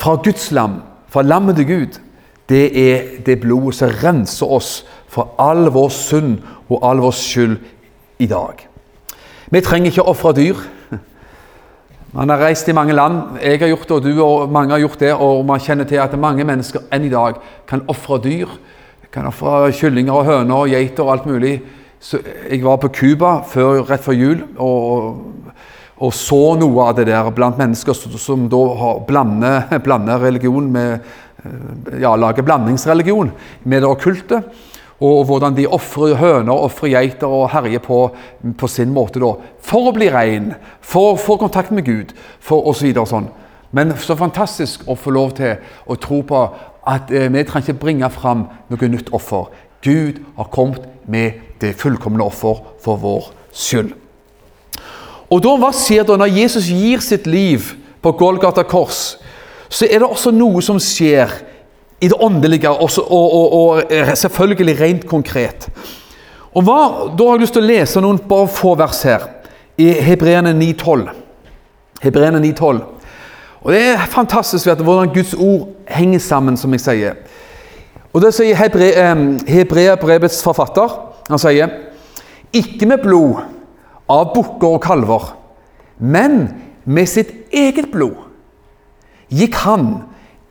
fra 0.00 0.14
Guds 0.24 0.48
lam, 0.56 0.78
fra 1.12 1.22
lammet 1.22 1.58
til 1.60 1.66
Gud, 1.68 2.00
det 2.48 2.64
er 2.72 3.02
det 3.26 3.40
blodet 3.42 3.76
som 3.82 3.92
renser 4.00 4.48
oss 4.48 4.70
for 5.10 5.34
all 5.38 5.68
vår 5.74 5.90
synd 5.92 6.38
og 6.70 6.80
all 6.86 7.02
vår 7.04 7.14
skyld 7.14 7.58
i 8.18 8.26
dag. 8.30 8.64
Vi 9.50 9.60
trenger 9.60 9.90
ikke 9.90 10.06
å 10.06 10.14
ofre 10.14 10.32
dyr. 10.38 10.58
Man 12.10 12.30
har 12.32 12.40
reist 12.42 12.66
i 12.68 12.74
mange 12.74 12.94
land. 12.96 13.36
Jeg 13.38 13.60
har 13.60 13.68
gjort 13.70 13.86
det, 13.86 13.96
og 13.96 14.02
du 14.02 14.22
og 14.24 14.50
mange 14.50 14.74
har 14.74 14.80
gjort 14.82 14.98
det. 14.98 15.12
Og 15.14 15.44
man 15.46 15.60
kjenner 15.62 15.86
til 15.86 16.00
at 16.02 16.16
mange 16.18 16.42
mennesker 16.46 16.82
enn 16.90 17.06
i 17.06 17.12
dag 17.12 17.38
kan 17.70 17.84
ofre 17.90 18.18
dyr. 18.24 18.50
Kan 19.14 19.28
ofre 19.30 19.70
kyllinger 19.78 20.16
og 20.18 20.26
høner 20.26 20.64
og 20.64 20.72
geiter 20.72 21.06
og 21.06 21.12
alt 21.14 21.28
mulig. 21.30 21.60
Så 22.02 22.18
jeg 22.50 22.64
var 22.64 22.80
på 22.82 22.90
Cuba 22.96 23.36
rett 23.86 24.02
før 24.02 24.16
jul 24.16 24.40
og, 24.56 25.20
og, 26.00 26.12
så 26.16 26.56
noe 26.58 26.86
av 26.88 26.96
det 26.96 27.06
der 27.10 27.28
blant 27.36 27.60
mennesker 27.60 27.94
som, 27.94 28.14
som 28.18 28.46
da 28.50 28.94
blander, 29.06 29.68
blander 29.86 30.22
religion 30.24 30.70
med 30.72 31.04
ja, 32.00 32.16
lager 32.16 32.42
blandingsreligion 32.42 33.30
med 33.62 33.84
det 33.84 33.90
okkulte. 33.90 34.42
Og 35.00 35.24
hvordan 35.24 35.56
de 35.56 35.66
ofrer 35.66 36.18
høner, 36.20 36.52
ofrer 36.52 36.92
geiter 36.92 37.30
og 37.30 37.48
herjer 37.54 37.80
på, 37.84 38.00
på 38.58 38.68
sin 38.68 38.92
måte 38.92 39.22
da, 39.22 39.32
for 39.64 39.88
å 39.88 39.94
bli 39.96 40.10
ren, 40.12 40.52
for 40.84 41.14
å 41.14 41.20
få 41.20 41.38
kontakt 41.40 41.72
med 41.72 41.86
Gud 41.88 42.12
for 42.40 42.68
osv. 42.68 42.90
Så 42.98 43.06
sånn. 43.08 43.30
Men 43.72 43.94
så 44.02 44.16
fantastisk 44.18 44.84
å 44.90 44.98
få 44.98 45.14
lov 45.14 45.32
til 45.38 45.56
å 45.86 45.96
tro 46.00 46.20
på 46.26 46.42
at 46.90 47.12
eh, 47.14 47.30
vi 47.32 47.44
trenger 47.46 47.70
ikke 47.70 47.82
bringe 47.84 48.10
fram 48.12 48.44
noe 48.68 48.90
nytt 48.92 49.12
offer. 49.16 49.48
Gud 49.80 50.20
har 50.36 50.50
kommet 50.52 50.84
med 51.08 51.40
det 51.62 51.76
fullkomne 51.80 52.24
offer 52.24 52.60
for 52.84 53.00
vår 53.00 53.30
skyld. 53.56 53.94
Og 55.30 55.42
da, 55.44 55.56
Hva 55.62 55.70
skjer 55.76 56.04
da 56.04 56.18
når 56.18 56.34
Jesus 56.42 56.68
gir 56.68 57.00
sitt 57.04 57.28
liv 57.30 57.72
på 58.02 58.12
Golgata 58.18 58.66
kors? 58.66 59.20
så 59.70 59.86
er 59.86 60.02
det 60.02 60.08
også 60.10 60.32
noe 60.34 60.60
som 60.64 60.80
skjer 60.82 61.30
i 62.00 62.08
det 62.08 62.16
åndelige, 62.20 62.70
og, 62.70 62.90
og, 63.10 63.52
og, 63.52 63.82
eh, 63.92 64.14
selvfølgelig 64.14 64.80
rent 64.80 65.06
konkret. 65.06 65.68
Og 66.54 66.62
hva, 66.62 67.10
Da 67.18 67.24
har 67.24 67.36
jeg 67.36 67.40
lyst 67.40 67.52
til 67.52 67.62
å 67.62 67.70
lese 67.70 68.00
noen 68.00 68.18
bare 68.28 68.48
få 68.48 68.74
vers 68.74 69.02
her, 69.02 69.28
i 69.78 69.92
Hebreerne 69.92 70.52
9,12. 70.52 71.10
Hebreerne 72.02 72.40
9,12. 72.40 72.80
Og 73.62 73.72
Det 73.72 73.80
er 73.80 74.06
fantastisk 74.08 74.66
vet 74.66 74.78
du, 74.78 74.84
hvordan 74.84 75.12
Guds 75.14 75.34
ord 75.34 75.68
henger 75.88 76.18
sammen, 76.18 76.56
som 76.56 76.72
jeg 76.72 76.80
sier. 76.80 77.14
Og 78.12 78.22
Det 78.22 78.34
sier 78.34 78.56
Hebre, 78.56 78.90
Hebreabrevets 79.46 80.42
forfatter. 80.42 80.96
Han 81.28 81.38
sier 81.38 81.68
ikke 82.52 82.86
med 82.86 83.04
blod 83.04 83.44
av 84.10 84.32
bukker 84.34 84.74
og 84.74 84.82
kalver, 84.82 85.28
men 85.98 86.48
med 86.84 87.06
sitt 87.06 87.30
eget 87.54 87.92
blod 87.92 88.16
gikk 89.30 89.54
han 89.62 90.00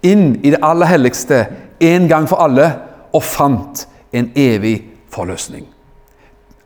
inn 0.06 0.40
i 0.44 0.52
det 0.54 0.62
aller 0.64 0.90
helligste 0.90 1.46
en 1.80 2.08
gang 2.08 2.28
for 2.30 2.42
alle 2.44 2.70
og 3.16 3.24
fant 3.24 3.86
en 4.16 4.32
evig 4.38 4.82
forløsning. 5.12 5.66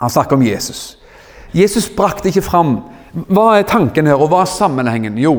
Han 0.02 0.10
snakker 0.10 0.36
om 0.36 0.46
Jesus. 0.46 0.98
Jesus 1.54 1.90
brakte 1.90 2.30
ikke 2.30 2.46
fram 2.46 2.78
Hva 3.14 3.60
er 3.60 3.68
tanken 3.70 4.08
her, 4.10 4.18
og 4.18 4.32
hva 4.32 4.40
er 4.42 4.50
sammenhengen? 4.50 5.20
Jo, 5.22 5.36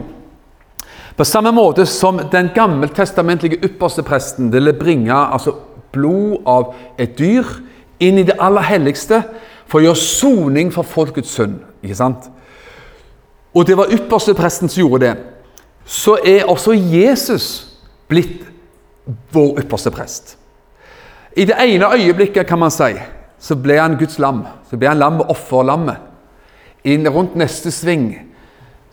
på 1.16 1.24
samme 1.26 1.50
måte 1.50 1.82
som 1.90 2.20
den 2.30 2.52
gammeltestamentlige 2.54 3.58
ypperste 3.66 4.04
presten 4.06 4.52
ville 4.52 4.72
bringe 4.78 5.10
altså 5.14 5.56
blod 5.90 6.46
av 6.46 6.70
et 6.98 7.18
dyr 7.18 7.50
inn 7.98 8.18
i 8.18 8.26
det 8.26 8.38
aller 8.38 8.62
helligste 8.62 9.24
for 9.66 9.80
å 9.80 9.88
gjøre 9.88 10.02
soning 10.04 10.70
for 10.74 10.86
folkets 10.86 11.34
synd. 11.34 11.58
Ikke 11.82 11.98
sant? 11.98 12.30
Og 13.54 13.66
det 13.66 13.74
var 13.78 13.90
ypperste 13.94 14.36
presten 14.38 14.70
som 14.70 14.84
gjorde 14.84 15.06
det 15.08 15.14
så 15.84 16.16
er 16.24 16.48
også 16.48 16.72
Jesus 16.72 17.73
blitt 18.08 18.44
vår 19.32 19.60
ypperste 19.60 19.90
prest. 19.90 20.36
I 21.36 21.44
det 21.44 21.56
ene 21.58 21.90
øyeblikket 21.92 22.46
kan 22.46 22.58
man 22.58 22.70
si, 22.70 22.94
så 23.38 23.56
ble 23.56 23.78
han 23.80 23.98
Guds 23.98 24.18
lam. 24.18 24.44
Så 24.70 24.78
ble 24.78 24.88
han 24.88 24.98
lam 24.98 25.18
med 25.18 25.30
offerlammet. 25.32 25.98
Inn 26.84 27.08
rundt 27.08 27.36
neste 27.36 27.72
sving 27.72 28.12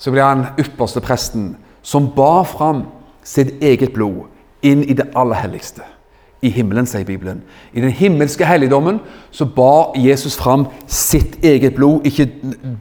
så 0.01 0.11
ble 0.11 0.23
han 0.23 0.45
ypperste 0.59 1.03
presten, 1.03 1.55
som 1.83 2.09
bar 2.15 2.43
fram 2.49 2.85
sitt 3.23 3.61
eget 3.61 3.93
blod 3.93 4.29
inn 4.65 4.83
i 4.83 4.95
det 4.97 5.11
aller 5.15 5.37
helligste 5.43 5.85
i 6.41 6.49
himmelen, 6.49 6.87
sier 6.89 7.05
Bibelen. 7.05 7.43
I 7.73 7.81
den 7.81 7.91
himmelske 7.93 8.45
helligdommen 8.45 8.99
så 9.31 9.45
bar 9.45 9.93
Jesus 9.95 10.35
fram 10.37 10.65
sitt 10.89 11.37
eget 11.45 11.75
blod, 11.77 12.05
ikke 12.05 12.25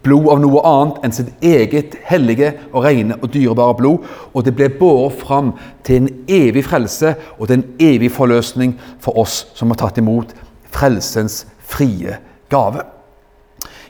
blod 0.03 0.31
av 0.33 0.41
noe 0.41 0.63
annet 0.65 1.03
enn 1.05 1.13
sitt 1.13 1.45
eget 1.45 1.99
hellige 2.09 2.55
og 2.73 2.87
rene 2.87 3.19
og 3.21 3.29
dyrebare 3.35 3.77
blod. 3.77 4.07
Og 4.33 4.47
det 4.47 4.55
ble 4.57 4.71
båret 4.81 5.19
fram 5.21 5.53
til 5.85 6.01
en 6.01 6.09
evig 6.29 6.65
frelse 6.65 7.13
og 7.37 7.51
til 7.51 7.59
en 7.59 7.67
evig 7.91 8.09
forløsning 8.17 8.79
for 9.01 9.21
oss 9.21 9.43
som 9.59 9.69
har 9.75 9.83
tatt 9.83 10.01
imot 10.01 10.33
frelsens 10.73 11.43
frie 11.61 12.17
gave. 12.49 12.87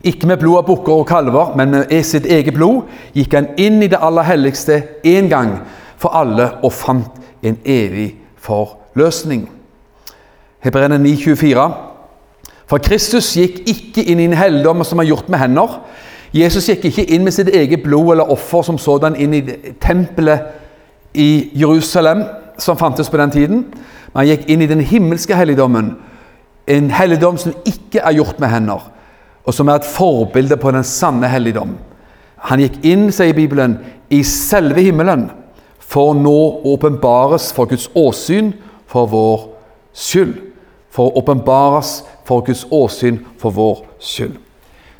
Ikke 0.03 0.27
med 0.27 0.41
blod 0.41 0.65
av 0.65 0.67
bukker 0.67 1.05
og 1.05 1.07
kalver, 1.07 1.55
men 1.61 1.77
med 1.77 1.95
sitt 2.09 2.27
eget 2.27 2.57
blod 2.57 2.91
gikk 3.15 3.39
han 3.39 3.53
inn 3.61 3.79
i 3.85 3.91
det 3.93 4.03
aller 4.03 4.27
helligste 4.27 4.83
én 5.07 5.31
gang 5.31 5.61
for 6.01 6.17
alle 6.17 6.57
og 6.65 6.73
fant 6.75 7.23
en 7.47 7.59
evig 7.63 8.17
forløsning. 8.41 9.47
Hebreerne 10.61 10.99
9,24. 11.01 11.71
For 12.69 12.79
Kristus 12.85 13.33
gikk 13.35 13.63
ikke 13.71 14.05
inn 14.05 14.21
i 14.21 14.27
en 14.29 14.37
helligdom 14.37 14.85
som 14.85 15.01
er 15.01 15.09
gjort 15.09 15.31
med 15.33 15.41
hender. 15.41 15.79
Jesus 16.37 16.69
gikk 16.69 16.85
ikke 16.91 17.07
inn 17.11 17.25
med 17.25 17.35
sitt 17.35 17.49
eget 17.49 17.81
blod 17.83 18.13
eller 18.13 18.29
offer 18.31 18.63
som 18.67 18.79
sådan 18.79 19.17
inn 19.17 19.35
i 19.35 19.41
tempelet 19.83 20.53
i 21.17 21.51
Jerusalem, 21.59 22.23
som 22.61 22.79
fantes 22.79 23.09
på 23.11 23.19
den 23.19 23.33
tiden. 23.35 23.63
Men 24.13 24.21
han 24.21 24.29
gikk 24.29 24.45
inn 24.53 24.63
i 24.63 24.69
den 24.71 24.85
himmelske 24.85 25.39
helligdommen, 25.39 25.95
en 26.71 26.91
helligdom 26.93 27.41
som 27.41 27.57
ikke 27.67 28.05
er 28.05 28.19
gjort 28.21 28.39
med 28.39 28.53
hender, 28.53 28.85
og 29.43 29.57
som 29.57 29.69
er 29.69 29.81
et 29.81 29.89
forbilde 29.89 30.61
på 30.61 30.75
den 30.77 30.85
sanne 30.87 31.31
helligdom. 31.33 31.73
Han 32.51 32.61
gikk 32.63 32.79
inn, 32.87 33.09
sier 33.13 33.35
Bibelen, 33.35 33.79
i 34.13 34.21
selve 34.27 34.85
himmelen 34.85 35.31
for 35.81 36.13
nå 36.15 36.61
åpenbares 36.69 37.49
Guds 37.57 37.89
åsyn 37.97 38.53
for 38.87 39.09
vår 39.11 39.49
skyld 39.97 40.50
for 40.91 41.09
å 41.09 41.23
åpenbares 41.23 42.01
for 42.27 42.45
Guds 42.47 42.67
åsyn 42.71 43.21
for 43.39 43.55
vår 43.55 43.85
skyld. 44.03 44.37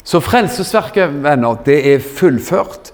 Så 0.03 0.19
Frelsesverket, 0.23 1.13
venner, 1.23 1.59
det 1.65 1.77
er 1.93 2.03
fullført, 2.03 2.91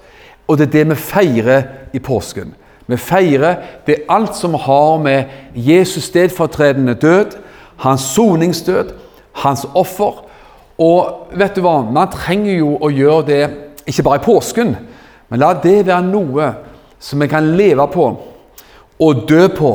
og 0.48 0.58
det 0.58 0.68
er 0.68 0.72
det 0.72 0.88
vi 0.90 0.96
feirer 1.00 1.62
i 1.96 2.00
påsken. 2.04 2.52
Vi 2.88 2.96
feirer 2.96 3.56
det 3.86 4.02
alt 4.08 4.36
som 4.36 4.54
har 4.54 4.98
med 5.02 5.54
Jesus 5.54 6.08
stedfortredende 6.08 6.94
død, 6.94 7.36
hans 7.84 8.00
soningsdød, 8.14 8.92
hans 9.44 9.66
offer. 9.74 10.24
Og 10.78 11.28
vet 11.36 11.56
du 11.56 11.62
hva, 11.64 11.82
man 11.82 12.12
trenger 12.12 12.60
jo 12.60 12.76
å 12.80 12.90
gjøre 12.92 13.26
det 13.28 13.42
ikke 13.88 14.04
bare 14.06 14.20
i 14.20 14.24
påsken, 14.24 14.74
men 15.28 15.40
la 15.40 15.52
det 15.60 15.82
være 15.86 16.04
noe 16.08 16.52
som 17.00 17.20
vi 17.20 17.28
kan 17.30 17.52
leve 17.56 17.86
på 17.92 18.08
og 18.98 19.24
dø 19.28 19.46
på. 19.52 19.72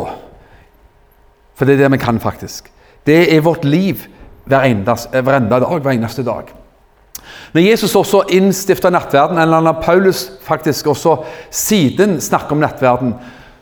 For 1.53 1.65
det 1.65 1.77
er 1.77 1.85
det 1.85 1.93
vi 1.93 2.01
kan, 2.01 2.19
faktisk. 2.19 2.72
Det 3.05 3.35
er 3.35 3.43
vårt 3.43 3.65
liv 3.65 4.05
hver, 4.45 4.67
endas, 4.67 5.07
hver 5.11 5.37
enda 5.37 5.59
dag, 5.59 5.79
hver 5.79 5.95
eneste 5.95 6.23
dag. 6.25 6.51
Når 7.53 7.61
Jesus 7.61 7.95
også 7.95 8.23
innstifta 8.33 8.89
nattverden, 8.89 9.37
eller 9.37 9.61
når 9.61 9.81
Paulus 9.83 10.31
faktisk 10.41 10.87
også 10.87 11.17
siden 11.51 12.21
snakker 12.21 12.55
om 12.55 12.63
nattverden, 12.63 13.13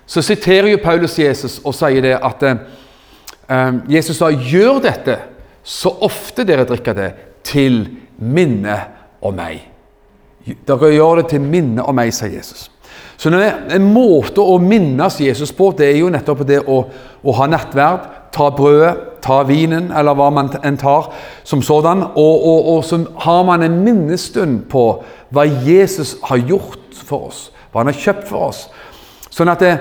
så 0.05 0.21
siterer 0.21 0.71
jo 0.71 0.79
Paulus 0.83 1.19
Jesus 1.19 1.59
og 1.63 1.75
sier 1.75 2.03
det 2.03 2.17
at 2.17 2.43
eh, 2.43 3.73
Jesus 3.89 4.17
sa 4.17 4.29
'gjør 4.31 4.81
dette 4.83 5.17
så 5.63 5.91
ofte 6.01 6.43
dere 6.43 6.65
drikker 6.65 6.93
det, 6.93 7.11
til 7.43 7.87
minne 8.17 8.79
om 9.21 9.35
meg'. 9.35 9.61
Dere 10.67 10.93
gjør 10.93 11.21
det 11.21 11.27
til 11.29 11.41
minne 11.41 11.83
om 11.83 11.95
meg, 11.95 12.13
sier 12.13 12.33
Jesus. 12.37 12.71
Så 13.17 13.29
En 13.29 13.93
måte 13.93 14.41
å 14.41 14.57
minnes 14.57 15.19
Jesus 15.19 15.51
på, 15.51 15.73
det 15.77 15.91
er 15.91 15.97
jo 15.99 16.09
nettopp 16.09 16.47
det 16.47 16.63
å, 16.65 16.85
å 17.23 17.31
ha 17.31 17.47
nattverd, 17.47 18.07
ta 18.33 18.49
brødet, 18.49 19.10
ta 19.21 19.41
vinen, 19.47 19.91
eller 19.91 20.15
hva 20.17 20.29
man 20.33 20.51
enn 20.63 20.79
tar 20.81 21.11
som 21.43 21.61
sådan. 21.61 22.03
Og, 22.15 22.45
og, 22.47 22.69
og, 22.75 22.83
så 22.85 23.03
har 23.23 23.43
man 23.47 23.63
en 23.63 23.81
minnestund 23.85 24.65
på 24.71 24.85
hva 25.31 25.45
Jesus 25.45 26.17
har 26.27 26.43
gjort 26.47 27.03
for 27.05 27.29
oss, 27.29 27.43
hva 27.71 27.83
han 27.83 27.91
har 27.91 28.01
kjøpt 28.01 28.27
for 28.29 28.49
oss. 28.51 28.65
Sånn 29.31 29.51
at 29.51 29.63
det, 29.63 29.75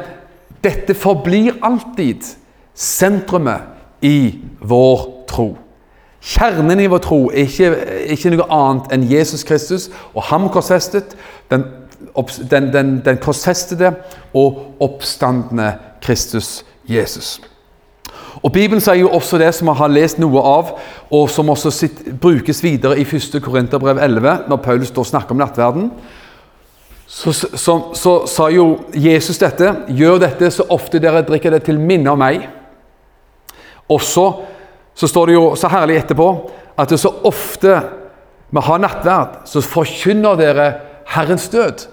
dette 0.65 0.95
forblir 0.95 1.59
alltid 1.67 2.25
sentrumet 2.77 4.05
i 4.07 4.41
vår 4.61 5.05
tro. 5.29 5.51
Kjernen 6.21 6.81
i 6.81 6.89
vår 6.91 7.01
tro 7.05 7.21
er 7.33 7.49
ikke, 7.49 7.71
ikke 8.13 8.33
noe 8.35 8.49
annet 8.53 8.91
enn 8.93 9.07
Jesus 9.09 9.45
Kristus 9.49 9.89
og 10.13 10.27
ham 10.29 10.51
korsfestet, 10.53 11.17
den, 11.53 11.65
den, 12.51 12.69
den, 12.75 12.99
den 13.05 13.21
korsfestede 13.23 13.95
og 14.37 14.77
oppstandende 14.85 15.73
Kristus 16.05 16.61
Jesus. 16.89 17.39
Og 18.41 18.53
Bibelen 18.53 18.81
sier 18.81 19.03
jo 19.03 19.11
også 19.13 19.39
det 19.41 19.51
som 19.57 19.69
vi 19.69 19.77
har 19.77 19.93
lest 19.93 20.21
noe 20.23 20.43
av, 20.47 20.73
og 21.13 21.29
som 21.31 21.51
også 21.53 21.73
sitt, 21.75 22.01
brukes 22.23 22.63
videre 22.65 22.97
i 22.99 23.05
1. 23.05 23.41
Korinterbrev 23.45 24.01
11, 24.01 24.47
når 24.49 24.63
Paulus 24.65 24.95
da 24.97 25.05
snakker 25.05 25.37
om 25.37 25.43
nattverden. 25.43 25.91
Så, 27.11 27.33
så, 27.33 27.75
så, 27.95 28.15
sa 28.31 28.49
jo 28.55 28.85
Jesus 28.95 29.41
dette. 29.43 29.75
Gjør 29.91 30.21
dette 30.23 30.51
så 30.55 30.69
ofte 30.71 31.01
dere 31.03 31.25
drikker 31.27 31.57
det 31.57 31.65
til 31.67 31.81
minne 31.83 32.13
om 32.13 32.23
meg. 32.23 32.47
Også 33.91 34.27
så 34.95 35.09
står 35.09 35.31
det 35.31 35.35
jo 35.35 35.47
så 35.59 35.71
herlig 35.73 35.99
etterpå 36.01 36.29
at 36.79 36.91
det 36.91 37.01
så 37.03 37.11
ofte 37.27 37.81
vi 38.51 38.63
har 38.67 38.83
nattverd, 38.83 39.43
så 39.47 39.63
forkynner 39.63 40.39
dere 40.39 40.67
Herrens 41.11 41.49
død 41.53 41.87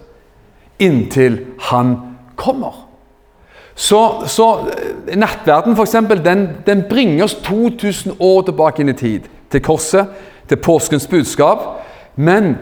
inntil 0.81 1.39
Han 1.69 1.95
kommer. 2.37 2.86
Så, 3.77 4.23
så 4.25 4.45
eh, 4.73 5.17
nattverden 5.17 5.75
for 5.77 5.85
eksempel, 5.85 6.23
den, 6.25 6.47
den 6.65 6.83
bringer 6.89 7.27
oss 7.27 7.35
2000 7.45 8.17
år 8.19 8.41
tilbake 8.47 8.81
inn 8.81 8.89
i 8.89 8.97
tid. 8.97 9.27
Til 9.53 9.61
korset, 9.61 10.09
til 10.49 10.57
påskens 10.57 11.05
budskap. 11.07 11.61
Men 12.15 12.55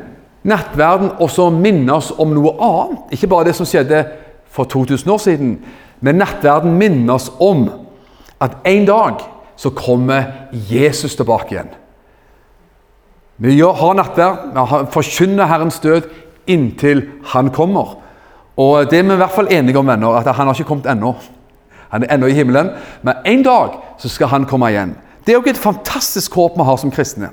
nattverden 0.44 1.14
også 1.24 1.48
minner 1.56 2.02
oss 2.02 2.12
om 2.20 2.36
noe 2.36 2.52
annet. 2.60 3.16
Ikke 3.16 3.32
bare 3.32 3.48
det 3.48 3.56
som 3.56 3.70
skjedde 3.70 4.04
for 4.52 4.68
2000 4.68 5.16
år 5.16 5.24
siden. 5.24 5.56
Men 6.04 6.20
nattverden 6.20 6.76
minner 6.76 7.16
oss 7.16 7.32
om 7.40 7.70
at 8.44 8.60
en 8.68 8.86
dag 8.86 9.24
så 9.56 9.72
kommer 9.72 10.52
Jesus 10.52 11.16
tilbake 11.16 11.56
igjen. 11.56 11.72
Vi 13.38 13.60
har 13.60 13.96
nattverd, 13.96 14.52
vi 14.52 14.92
forkynner 14.92 15.48
Herrens 15.48 15.80
død 15.80 16.12
inntil 16.48 17.08
Han 17.32 17.50
kommer. 17.56 17.98
Og 18.58 18.90
det 18.92 19.00
er 19.00 19.04
vi 19.04 19.16
i 19.16 19.20
hvert 19.20 19.36
fall 19.36 19.52
enige 19.52 19.80
om 19.80 19.88
venner, 19.88 20.16
at 20.16 20.36
han 20.36 20.48
har 20.48 20.54
ikke 20.54 20.68
kommet 20.68 20.88
ennå. 20.92 21.16
Han 21.92 22.04
er 22.04 22.14
ennå 22.16 22.28
i 22.28 22.36
himmelen, 22.38 22.70
men 23.04 23.26
en 23.26 23.44
dag 23.44 23.80
så 24.00 24.10
skal 24.10 24.32
han 24.32 24.46
komme 24.46 24.70
igjen. 24.72 24.96
Det 25.26 25.34
er 25.34 25.40
jo 25.40 25.50
et 25.50 25.60
fantastisk 25.60 26.34
håp 26.36 26.58
vi 26.58 26.68
har 26.68 26.78
som 26.78 26.92
kristne. 26.92 27.32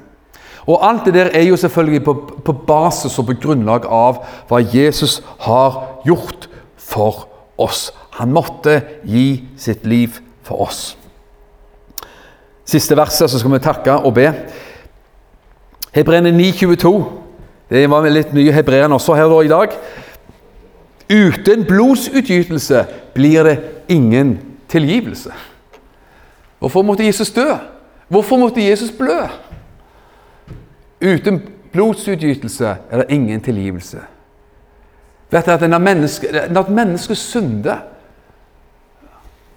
Og 0.66 0.78
alt 0.86 1.04
det 1.06 1.14
der 1.14 1.30
er 1.34 1.42
jo 1.42 1.56
selvfølgelig 1.56 2.04
på, 2.04 2.14
på 2.44 2.52
basis 2.52 3.18
og 3.18 3.26
på 3.26 3.38
grunnlag 3.42 3.86
av 3.90 4.22
hva 4.48 4.60
Jesus 4.62 5.20
har 5.42 5.80
gjort 6.06 6.48
for 6.78 7.26
oss. 7.58 7.90
Han 8.18 8.32
måtte 8.32 8.80
gi 9.04 9.42
sitt 9.58 9.86
liv 9.86 10.20
for 10.46 10.62
oss. 10.62 10.82
Siste 12.64 12.96
verset, 12.96 13.30
så 13.30 13.38
skal 13.38 13.52
vi 13.52 13.62
takke 13.62 13.98
og 13.98 14.14
be. 14.14 14.28
Hebreerne 15.92 16.30
9,22. 16.30 16.92
Det 17.72 17.82
var 17.90 18.06
litt 18.08 18.32
mye 18.36 18.54
hebreerne 18.54 18.94
også 18.94 19.16
her 19.18 19.34
i 19.42 19.50
dag. 19.50 19.74
Uten 21.12 21.64
blodsutgytelse 21.64 22.86
blir 23.14 23.44
det 23.44 23.58
ingen 23.88 24.38
tilgivelse. 24.68 25.32
Hvorfor 26.58 26.82
måtte 26.82 27.04
Jesus 27.04 27.30
dø? 27.30 27.54
Hvorfor 28.08 28.36
måtte 28.36 28.62
Jesus 28.62 28.90
blø? 28.90 29.26
Uten 31.02 31.42
blodsutgytelse 31.72 32.76
er 32.90 32.96
det 32.96 33.06
ingen 33.08 33.40
tilgivelse. 33.40 33.98
Vet 35.30 35.46
du 35.46 35.50
at 35.50 35.70
Når 35.70 35.78
mennesket 35.78 36.68
menneske 36.68 37.14
synder 37.14 37.76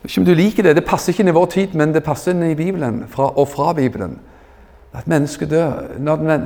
Ikke 0.03 0.21
om 0.21 0.25
du 0.25 0.33
liker 0.33 0.63
det, 0.63 0.75
det 0.75 0.85
passer 0.85 1.13
ikke 1.13 1.23
inn 1.23 1.29
i 1.29 1.33
vår 1.33 1.45
tid, 1.45 1.67
men 1.73 1.93
det 1.93 2.03
passer 2.03 2.31
inn 2.31 2.43
i 2.43 2.55
Bibelen 2.55 3.07
fra, 3.09 3.31
og 3.37 3.47
fra 3.47 3.73
Bibelen. 3.73 4.19
At 4.93 5.07
mennesket 5.07 5.49
dør. 5.49 5.71
Når, 5.97 6.15
men, 6.15 6.45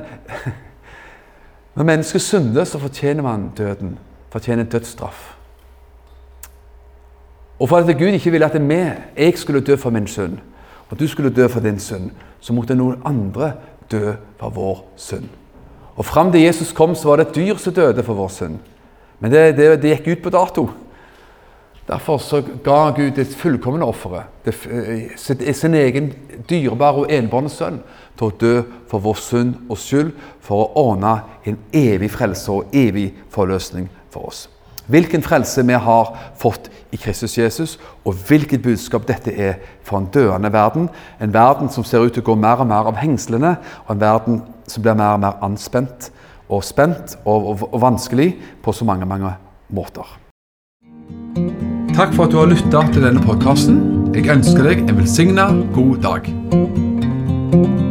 når 1.75 1.83
mennesket 1.83 2.21
synder, 2.21 2.63
så 2.63 2.79
fortjener 2.79 3.23
man 3.23 3.51
døden 3.57 3.97
fortjener 4.29 4.63
dødsstraff. 4.63 5.35
Og 7.59 7.69
for 7.69 7.77
at 7.77 7.97
Gud 7.97 8.15
ikke 8.15 8.31
ville 8.31 8.45
at 8.45 8.69
vi, 8.69 8.79
jeg 9.17 9.33
skulle 9.35 9.61
dø 9.61 9.75
for 9.75 9.89
min 9.89 10.07
synd, 10.07 10.37
og 10.89 10.99
du 10.99 11.07
skulle 11.07 11.35
dø 11.35 11.47
for 11.47 11.59
din 11.59 11.79
synd, 11.79 12.11
så 12.39 12.53
måtte 12.53 12.75
noen 12.75 13.01
andre 13.05 13.51
dø 13.91 14.13
for 14.39 14.49
vår 14.49 14.85
synd. 14.95 15.27
Og 15.95 16.05
Fram 16.05 16.31
til 16.31 16.41
Jesus 16.41 16.71
kom, 16.71 16.95
så 16.95 17.09
var 17.09 17.15
det 17.15 17.27
et 17.27 17.35
dyr 17.35 17.57
som 17.57 17.73
døde 17.73 18.03
for 18.03 18.13
vår 18.13 18.27
synd. 18.27 18.59
Men 19.19 19.31
det, 19.31 19.57
det, 19.57 19.81
det 19.81 19.97
gikk 19.97 20.07
ut 20.07 20.23
på 20.23 20.29
dato. 20.29 20.69
Derfor 21.89 22.17
så 22.17 22.41
ga 22.63 22.91
Gud 22.95 23.11
det 23.17 23.27
fullkomne 23.27 23.85
offeret, 23.85 24.23
sin 25.53 25.73
egen 25.73 26.13
dyrebare 26.49 27.03
og 27.03 27.11
enbårne 27.11 27.49
sønn, 27.49 27.81
til 28.15 28.29
å 28.29 28.37
dø 28.39 28.55
for 28.87 29.03
vår 29.03 29.19
synd 29.19 29.55
og 29.67 29.77
skyld, 29.77 30.13
for 30.39 30.63
å 30.63 30.87
ordne 30.93 31.17
en 31.49 31.57
evig 31.73 32.11
frelse 32.13 32.51
og 32.51 32.75
evig 32.77 33.09
forløsning 33.33 33.89
for 34.13 34.29
oss. 34.31 34.47
Hvilken 34.89 35.21
frelse 35.21 35.61
vi 35.67 35.73
har 35.73 36.13
fått 36.37 36.69
i 36.91 36.97
Kristus 36.97 37.37
Jesus, 37.37 37.79
og 38.05 38.17
hvilket 38.27 38.63
budskap 38.65 39.05
dette 39.07 39.31
er 39.31 39.59
for 39.85 39.99
en 39.99 40.09
døende 40.13 40.49
verden. 40.53 40.89
En 41.21 41.33
verden 41.33 41.69
som 41.69 41.85
ser 41.85 42.01
ut 42.01 42.13
til 42.13 42.23
å 42.23 42.31
gå 42.31 42.35
mer 42.35 42.63
og 42.63 42.71
mer 42.71 42.89
av 42.89 42.97
hengslene, 42.97 43.57
og 43.85 43.91
en 43.93 44.01
verden 44.01 44.41
som 44.65 44.85
blir 44.85 44.97
mer 44.97 45.19
og 45.19 45.21
mer 45.25 45.37
anspent 45.45 46.09
og 46.49 46.63
spent 46.65 47.17
og, 47.25 47.47
og, 47.47 47.67
og 47.69 47.81
vanskelig 47.81 48.31
på 48.63 48.73
så 48.73 48.85
mange, 48.85 49.05
mange 49.05 49.35
måter. 49.69 50.17
Takk 51.93 52.15
for 52.15 52.25
at 52.25 52.33
du 52.33 52.39
har 52.39 52.49
lytta 52.49 52.85
til 52.93 53.05
denne 53.05 53.21
podkasten. 53.21 53.79
Jeg 54.15 54.29
ønsker 54.33 54.65
deg 54.71 54.87
en 54.87 54.97
velsigna 55.03 55.51
god 55.75 56.01
dag. 56.05 57.87